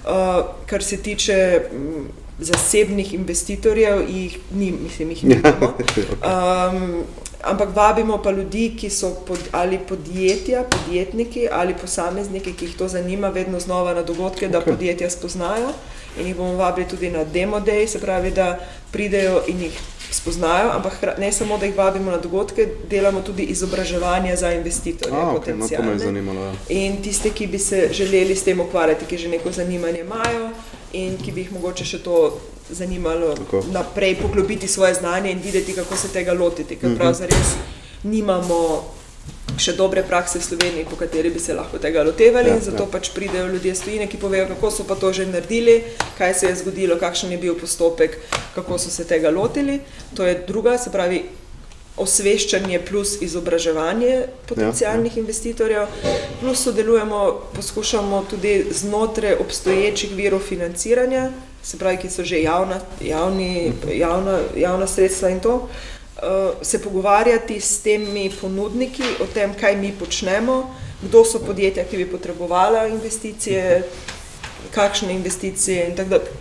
[0.06, 1.38] uh, kar se tiče
[1.72, 2.08] m,
[2.40, 5.74] zasebnih investitorjev, jih ni, mislim, jih nimamo.
[6.26, 7.04] Um,
[7.52, 12.88] ampak vabimo pa ljudi, ki so pod, ali podjetja, podjetniki ali posamezniki, ki jih to
[12.88, 14.66] zanima, vedno znova na dogodke, da Ok.
[14.66, 14.70] okay.
[14.72, 15.70] podjetja spoznajo.
[16.18, 18.60] In jih bomo vabili tudi na demo day, se pravi, da
[18.92, 19.80] pridejo in jih
[20.12, 25.16] spoznajo, ampak ne samo, da jih vabimo na dogodke, delamo tudi izobraževanje za investitorje.
[25.16, 26.42] A, ok, no, to me je zanimalo.
[26.42, 26.54] Ja.
[26.70, 30.50] In tiste, ki bi se želeli s tem ukvarjati, ki že neko zanimanje imajo
[30.94, 32.40] in ki bi jih mogoče še to
[32.72, 33.64] zanimalo Tako.
[33.72, 36.76] naprej, poglobiti svoje znanje in videti, kako se tega lotiti.
[36.76, 36.98] Ker Mhm.
[36.98, 37.54] pravzaprav res
[38.04, 38.84] nimamo
[39.60, 42.50] še dobre prakse v Sloveniji, po kateri bi se lahko tega lotevali.
[42.50, 42.88] Ja, Ja, zato ja.
[42.88, 42.92] ja.
[42.92, 45.84] pač pridejo ljudje iz tujine, ki povejo, kako so pa to že naredili,
[46.18, 48.18] kaj se je zgodilo, kakšen je bil postopek,
[48.56, 49.82] kako so se tega lotili.
[50.16, 51.24] To je druga, se pravi.
[52.00, 55.90] Osveščanje plus izobraževanje potencijalnih ja, investitorjev,
[56.40, 61.26] plus sodelujemo, poskušamo tudi znotraj obstoječih virov financiranja,
[61.60, 65.99] se pravi, ki so že javna, javni, javna, javna sredstva in to, uh,
[66.62, 72.06] se pogovarjati s temi ponudniki o tem, kaj mi počnemo, kdo so podjetja, ki bi
[72.12, 73.84] potrebovala investicije,
[74.72, 76.34] kakšne investicije in tako naprej.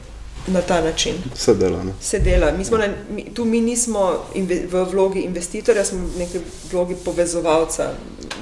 [0.48, 1.82] Na ta način Vse dela.
[1.84, 1.92] Ne?
[2.00, 2.52] se dela.
[2.52, 6.40] Mi na, mi, tu mi nismo inve, v vlogi investitorja, smo v neki
[6.72, 7.90] vlogi povezovalca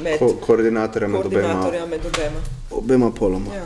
[0.02, 2.40] med Ko, koordinatorja med obema, med obema.
[2.70, 3.54] obema poloma.
[3.54, 3.64] Ja.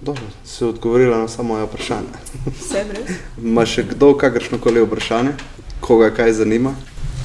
[0.00, 2.18] Dobro, si odgovorila na vsa moja vprašanja.
[2.68, 3.16] Sem res?
[3.54, 5.32] Ma še kdo kakršno koli vprašanje,
[5.80, 6.74] koga kaj zanima?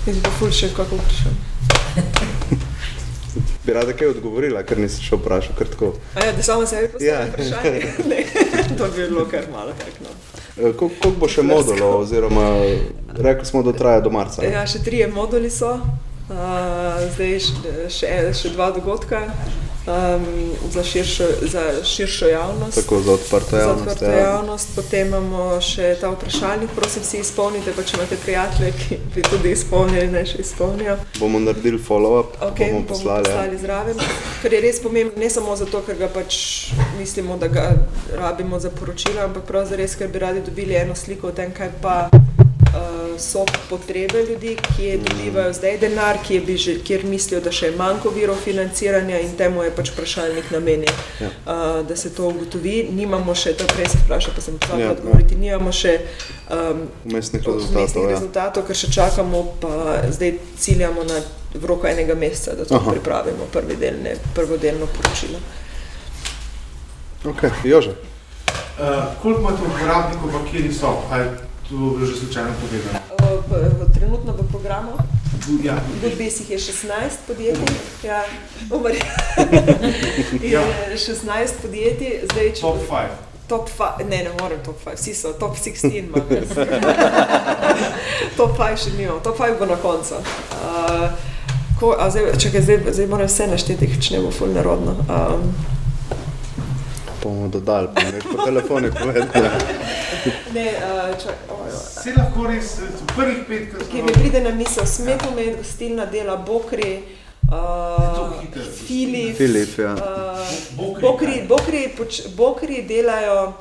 [0.07, 1.31] Jaz bi ful še kako vprašal.
[3.65, 5.93] bi rada kaj odgovorila, ker nisi šel vprašati, ker tako.
[6.15, 7.25] A ja, da samo sebi postavim Ja.
[7.25, 7.93] vprašanje.
[8.09, 8.25] Ne,
[8.77, 10.09] to bi bilo kar malo tak, no.
[10.59, 12.49] Eh, kol- bo še modulov, oziroma
[13.17, 14.43] rekli smo, da traja do marca?
[14.45, 16.35] Ja, še trije moduli so, uh,
[17.15, 17.53] zdaj še,
[17.89, 19.23] še, še dva dogodka
[19.85, 20.25] um,
[20.71, 22.75] za, širšo, za širšo javnost.
[22.75, 23.87] Tako za odprto Za javnost.
[23.87, 24.19] odprto Ja.
[24.19, 29.21] javnost, potem imamo še ta vprašalnik, prosim, si izpolnite, pa če imate prijatelje, ki bi
[29.23, 30.97] tudi izpolnili, naj še izpolnijo.
[31.19, 33.17] Bomo naredili follow-up, Okay, bomo poslali.
[33.19, 33.35] ja.
[33.35, 33.97] poslali zraven,
[34.41, 36.37] kar je res pomembno, ne samo zato, ker ga pač
[36.97, 37.69] mislimo, da ga
[38.13, 41.69] rabimo za poročila, ampak prav zares, ker bi radi dobili eno sliko o tem, kaj
[41.81, 42.09] pa
[43.19, 47.75] so potrebe ljudi, ki dobivajo zdaj denar, ki bi že, kjer mislijo, da še je
[47.77, 50.89] manjko virov financiranja in temu je pač vprašalnik namenjen,
[51.21, 51.27] Ja.
[51.27, 52.87] uh, da se to ugotovi.
[52.91, 54.91] Nimamo še, to prej se vpraša, pa sem Ja, pozabila ja.
[54.91, 55.93] odgovoriti, nimamo še
[56.49, 58.03] um, Vmesnih rezultatov.
[58.03, 58.09] Ja.
[58.15, 59.73] rezultatov, ker še čakamo, pa
[60.09, 61.21] zdaj ciljamo na
[61.53, 62.91] v roku enega meseca, da to Aha.
[62.91, 65.37] Pripravimo, prvi delne, prvodelno poročilo.
[67.25, 67.51] Okay.
[67.63, 67.93] Jože,
[68.73, 68.85] Uh,
[69.21, 70.89] koliko imate uporabnikov, pa kje so?
[71.63, 72.99] Je to bilo že slučajno povedano?
[73.49, 74.99] V, v, trenutno v programu
[75.63, 78.23] Ja, Goodbase jih je 16 podjetij, ja,
[78.71, 78.91] umar,
[80.53, 80.61] Ja.
[80.95, 83.07] 16 podjetij, zdaj če top 5.
[83.47, 86.55] Top 5, ne, ne morem top 5, vsi so top 16, imam jaz.
[88.39, 90.21] top 5 še nimam, top 5 bo na koncu.
[90.55, 91.11] Uh,
[91.79, 94.95] ko, a zdaj, čakaj, zdaj, zdaj moram vse našteti, če ne bo ful nerodno.
[95.11, 95.51] Um,
[97.23, 99.49] bomo dodali, pa ne po telefonu povedali.
[100.53, 101.65] ne, uh, čakaj, oh,
[102.03, 106.05] Se lahko res eh, v prvih pet, ki mi pride na misel, smeto med gostilna
[106.05, 107.03] dela Bokri,
[107.51, 108.33] uh.
[108.87, 109.37] Filip.
[109.37, 109.93] Filip, ja.
[109.93, 110.39] Uh,
[110.77, 111.47] Bokri, Bokri, kaj?
[111.47, 113.53] bokri, poč- bokri delajo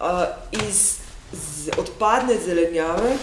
[0.00, 0.22] uh,
[0.66, 3.16] iz z, odpadne zelenjave,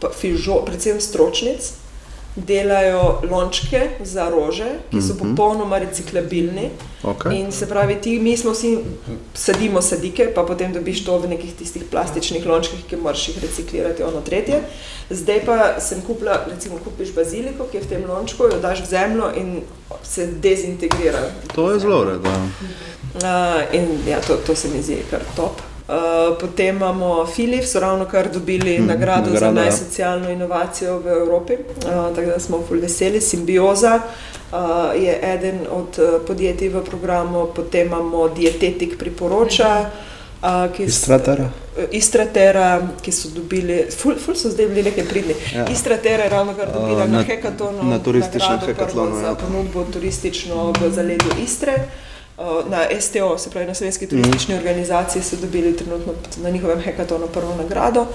[0.00, 1.72] pa fižo, predvsem stročnic,
[2.38, 5.34] delajo lončke za rože, ki so Mhm.
[5.34, 6.70] popolnoma reciklabilni.
[7.02, 7.36] Okay.
[7.36, 8.78] In se pravi, ti, mi smo vsi
[9.34, 14.02] sadimo sadike, pa potem dobiš to v nekih tistih plastičnih lončkih, ki moraš jih reciklirati,
[14.02, 14.60] ono tretje.
[15.10, 18.86] Zdaj pa sem kupila, recimo, kupiš baziliko, ki je v tem lončku, jo daš v
[18.86, 19.60] zemljo in
[20.02, 21.22] se dezintegrira.
[21.54, 22.28] To je zelo redo.
[23.14, 23.22] Uh,
[23.72, 25.52] in ja, to, to se mi zdi kar top.
[25.88, 25.94] Uh,
[26.38, 29.52] potem imamo Filip, so ravno kar dobili Mhm, mm, nagrado, nagrado za ja.
[29.52, 31.84] najsocialno inovacijo v Evropi, uh,
[32.14, 33.20] tako da smo ful veseli.
[33.20, 34.00] Simbioza
[34.52, 34.58] uh,
[34.96, 39.90] je eden od podjetij v programu, potem imamo Dietetik priporoča.
[40.42, 41.48] Uh, ki Istratera?
[41.90, 45.34] Istratera, ki so dobili, ful, ful so zdaj bili nekaj pridni.
[45.54, 45.58] Ja.
[45.58, 45.66] Ja.
[45.72, 49.34] Istratera je ravno kar dobila Uh, na, na- hekatonu, na turističnem hekatlonu, za ja.
[49.34, 51.72] ponudbo turistično v zaledju Istre.
[51.72, 52.07] Uh,
[52.68, 54.58] Na STO, se pravi na Slovenski turistični mm.
[54.58, 56.12] organizaciji, so dobili trenutno
[56.42, 58.06] na njihovem hekatonu prvo nagrado.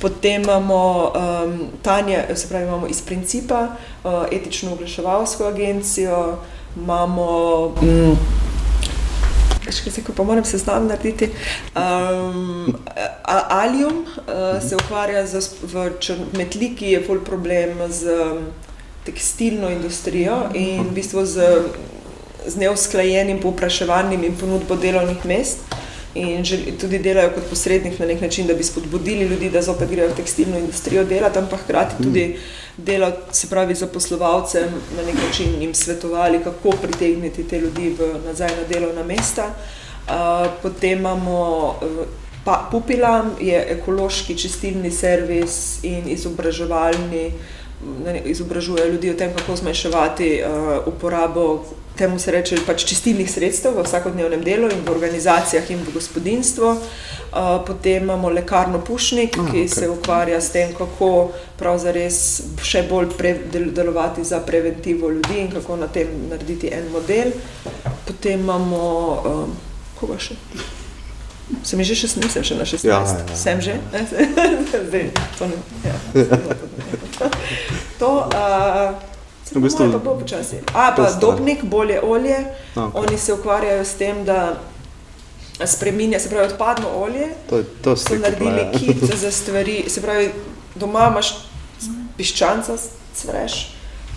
[0.00, 1.12] Potem imamo
[1.44, 3.68] um, Tanja, se pravi, imamo iz Principa,
[4.04, 6.36] uh, etično oglaševalsko agencijo,
[6.76, 7.68] imamo.
[7.82, 8.16] Mm,
[9.70, 11.30] Še pa moram se znam narediti.
[11.76, 12.74] Um,
[13.48, 18.44] Alium uh, se ukvarja z, v Čr- Metliki, je bolj problem z um,
[19.04, 21.46] tekstilno industrijo in v bistvu z,
[22.50, 25.58] z neusklajenim povpraševanjem in ponudbo delovnih mest.
[26.14, 29.90] In želi, tudi delajo kot posrednik na nek način, da bi spodbudili ljudi, da zopet
[29.90, 32.36] grejo v tekstilno industrijo delati, ampak hkrati tudi
[32.76, 38.48] delajo, se pravi, zaposlovalcem na nek način jim svetovali, kako pritegniti te ljudi v, nazaj
[38.48, 39.46] na delovna mesta.
[40.10, 42.06] Uh, potem imamo uh,
[42.44, 47.32] pa, Pupilam, je ekološki čistilni servis in izobraževalni,
[48.24, 51.64] izobražuje ljudi o tem, kako zmanjševati uh, uporabo
[52.00, 56.70] temu se reče pač čistilnih sredstev v vsakodnevnem delu in v organizacijah in v gospodinstvu.
[57.30, 59.68] Uh, potem imamo lekarno Pušnik, Ah, ki okej.
[59.68, 61.30] se ukvarja s tem, kako
[61.60, 62.10] pravzaprav
[62.64, 67.32] še bolj pre, del, delovati za preventivo ljudi in kako na tem narediti en model.
[68.06, 68.82] Potem imamo,
[69.24, 69.56] um,
[70.00, 70.34] koga še?
[71.62, 72.86] Sem že šest, nisem še na 16.
[72.86, 73.36] Ja, ja.
[73.36, 73.76] Sem že?
[74.88, 75.56] Zdaj, to ne.
[75.84, 75.96] Ja.
[78.00, 78.94] to, uh,
[79.52, 80.56] V bistvu- pa bo počasi.
[80.74, 81.10] A, pa.
[81.12, 82.36] Dobnik, bolje olje.
[82.76, 82.90] Okej.
[82.94, 84.60] Oni se ukvarjajo s tem, da
[85.66, 87.26] spreminja, se pravi, odpadno olje.
[87.50, 90.32] To, to So naredili kit za stvari, se pravi,
[90.74, 91.34] doma imaš
[92.16, 92.76] piščanca,
[93.14, 93.74] cvreš,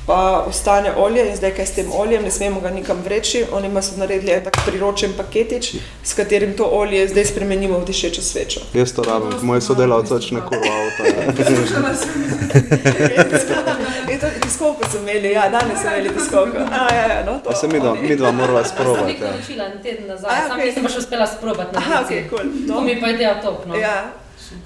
[0.08, 3.46] pa ostane olje in zdaj kaj s tem oljem, ne smemo ga nikam vreči.
[3.52, 7.86] Oni ima so naredili en tak priročen paketič, s katerim to olje zdaj spremenimo v
[7.86, 8.60] dišečo svečo.
[8.74, 11.04] Jaz to rabim, moj sodelavec začne kurva avto.
[11.14, 11.24] Ja.
[14.14, 16.58] In to tiskovko so imeli, ja, danes so imeli tiskovko.
[16.58, 19.18] A, ja, ja, no, to, A se mi dva, mi dva morava Sem sprobati.
[19.22, 19.32] Ja.
[19.32, 20.66] naučila en teden nazaj, A, sam okej.
[20.66, 22.52] nisem pa še uspela sprobati na Aha, ok, cool.
[22.68, 23.76] To mi pa ideja top, no.
[23.76, 24.12] Ja,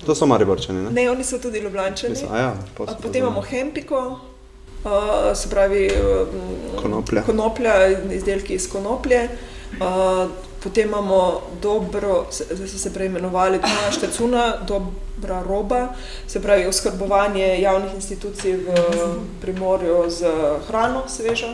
[0.05, 0.89] To so mariborčani, ne?
[0.91, 2.09] ne, oni so tudi ljubljančani.
[2.11, 3.01] Mislim, a ja, A posebej.
[3.01, 4.19] Potem imamo Hempiko,
[4.83, 4.91] uh,
[5.35, 6.27] se pravi um,
[6.77, 7.21] Konoplja.
[7.21, 7.73] konoplja,
[8.11, 9.29] izdelki iz konoplje.
[9.73, 11.19] Uh, potem imamo
[11.61, 15.87] dobro, se- zdaj so se preimenovali Tona Štecuna, dobra roba,
[16.27, 18.65] se pravi oskrbovanje javnih institucij v
[19.41, 20.25] Primorju z
[20.67, 21.47] hrano, svežo.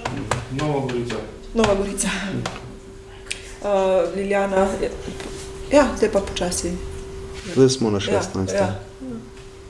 [0.51, 1.15] Nova Gorica.
[1.53, 2.07] Nova Gorica.
[3.61, 3.69] Uh,
[4.15, 4.91] Liljana, je-
[5.71, 6.71] ja, zdaj pa počasi.
[7.53, 8.11] Zdaj smo na 16.
[8.49, 8.79] Ja, ja.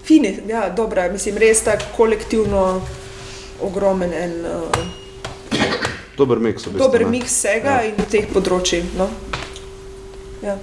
[0.03, 2.81] Fini, ja, dobra, mislim, res tako kolektivno
[3.61, 4.85] ogromen en uh,
[6.17, 6.63] Dober miks.
[6.63, 7.83] V bistvu, dober miks vsega Ja.
[7.89, 8.83] in teh področji.
[8.97, 9.09] No.
[10.43, 10.57] Ja.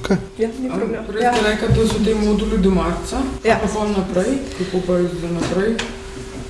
[0.00, 0.16] Okej.
[0.38, 1.04] Ja, ni problem.
[1.06, 1.32] Prej Ja.
[1.34, 3.58] ste rekli, da so ti moduli do marca, Ja.
[3.62, 5.76] pa pol naprej, kako pa je za naprej?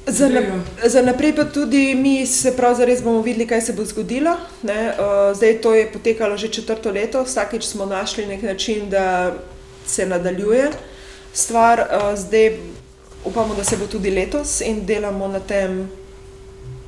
[0.06, 0.44] Za, nap
[0.84, 4.36] za naprej pa tudi mi se prav zares bomo videli, kaj se bo zgodilo.
[4.62, 4.92] Ne?
[4.92, 9.32] Uh, zdaj to je potekalo že četrto leto, vsakeč smo našli nek način, da
[9.86, 10.70] se nadaljuje
[11.32, 11.80] stvar.
[11.80, 12.58] Uh, zdaj
[13.24, 15.88] upamo, da se bo tudi letos in delamo na tem.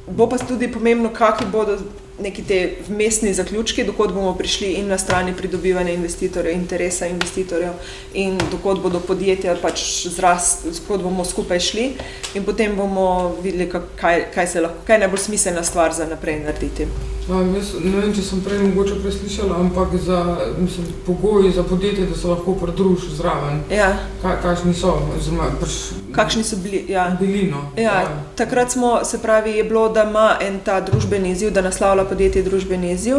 [0.07, 1.79] Bo pa tudi pomembno, kakšni bodo
[2.19, 7.73] neki te vmesni zaključki, dokot bomo prišli in na strani pridobivanja investitorjev, interesa investitorjev
[8.15, 11.91] in dokot bodo podjetja pač zrast, dokot bomo skupaj šli
[12.35, 16.41] in potem bomo videli, kaj, kaj, se lahko, kaj je najbolj smiselna stvar za naprej
[16.45, 16.89] narediti.
[17.27, 20.21] Um, jaz ne vem, če sem prej mogoče preslišala, ampak za
[20.61, 23.65] mislim, pogoji za podjetje, da se lahko pridružiš zraven.
[23.71, 23.89] Ja,
[24.23, 24.93] Kaj, kakšni so?
[25.17, 25.75] Oziroma, pač
[26.15, 26.85] kakšni so bili?
[26.89, 27.09] Ja.
[27.21, 27.65] bili no.
[27.77, 27.97] Ja,
[28.39, 32.43] takrat smo, se pravi, je bilo, da ima en ta družbeni izziv, da naslavlja podjetje
[32.43, 33.17] družbeni izziv,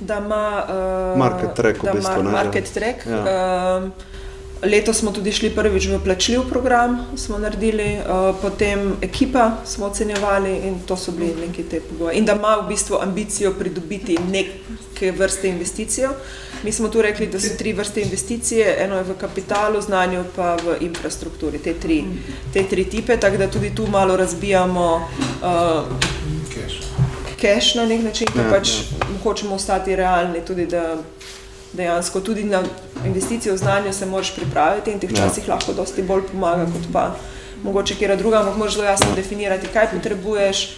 [0.00, 3.06] da ima uh, Market track v da bistvu, ima ne, market track.
[3.06, 3.16] Ja.
[3.16, 3.76] Ja.
[3.76, 3.92] Um,
[4.62, 10.56] letos smo tudi šli prvič v plačljiv program, smo naredili, uh, potem ekipa smo ocenjevali
[10.68, 12.18] in to so bili neki te pogoji.
[12.18, 16.10] In da ima v bistvu ambicijo pridobiti neke vrste investicijo.
[16.62, 20.54] Mi smo tu rekli, da so tri vrste investicije, eno je v kapitalu, znanju pa
[20.54, 22.04] v infrastrukturi, te tri,
[22.52, 25.08] te tri tipe, tako da tudi tu malo razbijamo
[25.42, 25.82] uh,
[27.42, 27.54] Cash.
[27.54, 28.70] cash na nek način, ker Ja, pač
[29.22, 30.96] hočemo ostati realni, tudi da
[31.72, 32.62] dejansko tudi na
[33.06, 35.12] investicijo v znanje se moraš pripraviti in ti Ja.
[35.12, 37.14] včasih lahko dosti bolj pomaga kot pa
[37.62, 40.76] mogoče kera druga, ampak moraš zelo jasno definirati, kaj potrebuješ,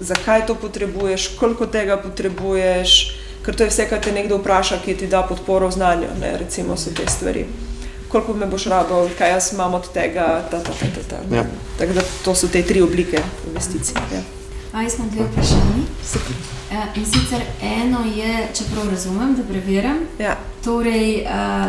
[0.00, 4.94] zakaj to potrebuješ, koliko tega potrebuješ, ker to je vse, kar te nekdo vpraša, ki
[4.94, 7.46] ti da podporo v znanju, ne, recimo so te stvari.
[8.08, 11.36] Koliko me boš rabil, kaj jaz imam od tega, ta, ta, ta, ta, ta.
[11.36, 11.44] Ja.
[11.78, 13.96] Tako da to so te tri oblike investicij.
[14.12, 14.35] Ja.
[14.76, 15.82] A, jaz imam dve vprašanji.
[16.70, 20.02] Eh, In sicer eno je, če prav razumem, da preverjam.
[20.18, 20.34] Ja.
[20.64, 21.26] Torej, eh,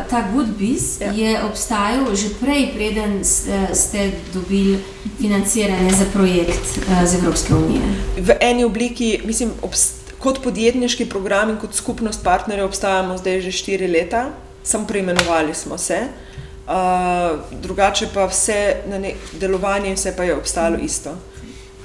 [0.10, 1.12] ta Goodbiz Ja.
[1.12, 3.24] je obstajal že prej, preden
[3.74, 4.80] ste dobili
[5.22, 7.82] financiranje za projekt eh, z Evropske unije.
[8.18, 9.52] v eni obliki, mislim,
[10.20, 14.30] kot podjetniški program in kot skupnost partnerjev obstajamo zdaj že štiri leta,
[14.64, 16.00] samo preimenovali smo se.
[16.68, 21.16] Uh, drugače pa vse na ne, delovanje vse pa je obstalo isto.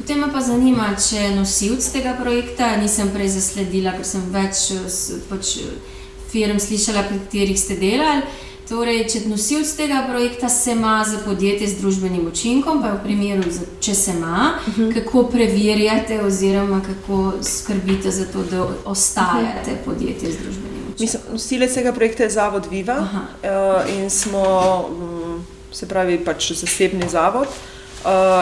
[0.02, 4.62] Potem me pa zanima, če je nosilc tega projekta, nisem prej zasledila, ker sem več
[4.74, 6.00] eh, pač, eh,
[6.32, 8.24] firm slišala, pri katerih ste delali.
[8.66, 13.46] Torej, če nosilc tega projekta se ima za podjetje z družbenim učinkom, pa v primeru,
[13.78, 14.90] če se ima, uh -huh.
[14.94, 19.84] kako preverjate oziroma kako skrbite za to, da ostajate uh -huh.
[19.84, 20.98] podjetje z družbenim učinkom?
[20.98, 23.22] Mislim, nosilec tega projekta je Zavod Viva Aha.
[23.42, 24.42] uh, in smo,
[24.88, 27.46] um, se pravi, pač zasebni zavod.
[27.46, 27.71] Uh,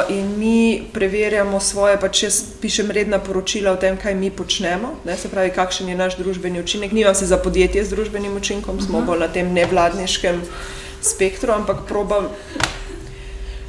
[0.09, 5.17] in mi preverjamo svoje, pač jaz pišem redna poročila o tem, kaj mi počnemo, ne,
[5.17, 6.93] se pravi, kakšen je naš družbeni učinek.
[6.93, 10.41] Nimam se za podjetje z družbenim učinkom, smo bolj na tem nevladniškem
[11.03, 12.29] spektru, ampak probam.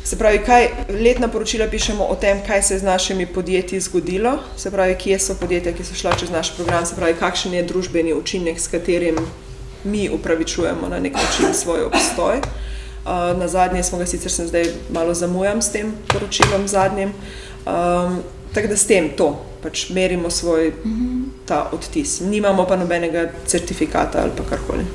[0.03, 4.39] Se pravi, kaj letna poročila pišemo o tem, kaj se je z našimi podjetji zgodilo,
[4.57, 7.67] se pravi, kje so podjetja, ki so šla čez naš program, se pravi, kakšen je
[7.67, 9.19] družbeni učinek, s katerim
[9.83, 12.37] mi upravičujemo na nek način svoj obstoj.
[12.37, 12.70] Uh,
[13.37, 17.13] na zadnje smo ga sicer, sem zdaj malo zamujam s tem poročilom zadnjim,
[17.65, 18.19] um,
[18.53, 20.73] tako da s tem to pač merimo svoj
[21.45, 22.19] ta odtis.
[22.19, 24.85] Nimamo pa nobenega certifikata ali pa karkoli.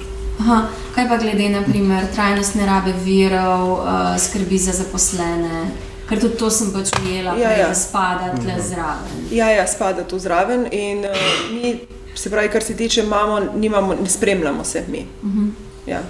[0.40, 5.70] Aha, kaj pa glede na primer trajnostne rabe virov, uh, skrbi za zaposlene?
[6.08, 7.68] Ker tudi to sem pač ujela, Ja, ja, ja.
[7.68, 9.24] da spada tle zraven.
[9.30, 11.80] Ja, ja, spada tu zraven in uh, mi,
[12.14, 15.06] se pravi, kar se tiče mamo, nimamo, ne spremljamo se mi.
[15.22, 15.50] Uh -huh.
[15.86, 16.02] Ja.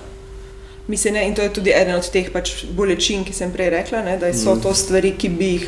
[0.89, 3.71] Mi se ne, in to je tudi eden od teh pač bolečin, ki sem prej
[3.75, 5.67] rekla, ne, da so to stvari, ki bi jih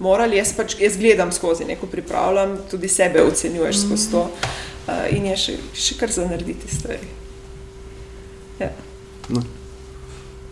[0.00, 0.38] morali.
[0.40, 5.36] Jaz pač jaz gledam skozi neko pripravljam, tudi sebe ocenjuješ skozi to uh, in je
[5.36, 7.12] še, še kar za narediti stvari.
[8.60, 8.72] Ja.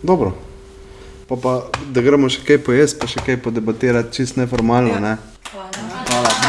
[0.03, 0.35] Dobro.
[1.29, 1.55] Pa, pa
[1.93, 4.97] da gremo še kaj pojesti, pa še kaj podebatirati, čist neformalno.
[4.97, 5.01] Ja.
[5.01, 5.17] Ne?
[5.53, 6.48] Hvala.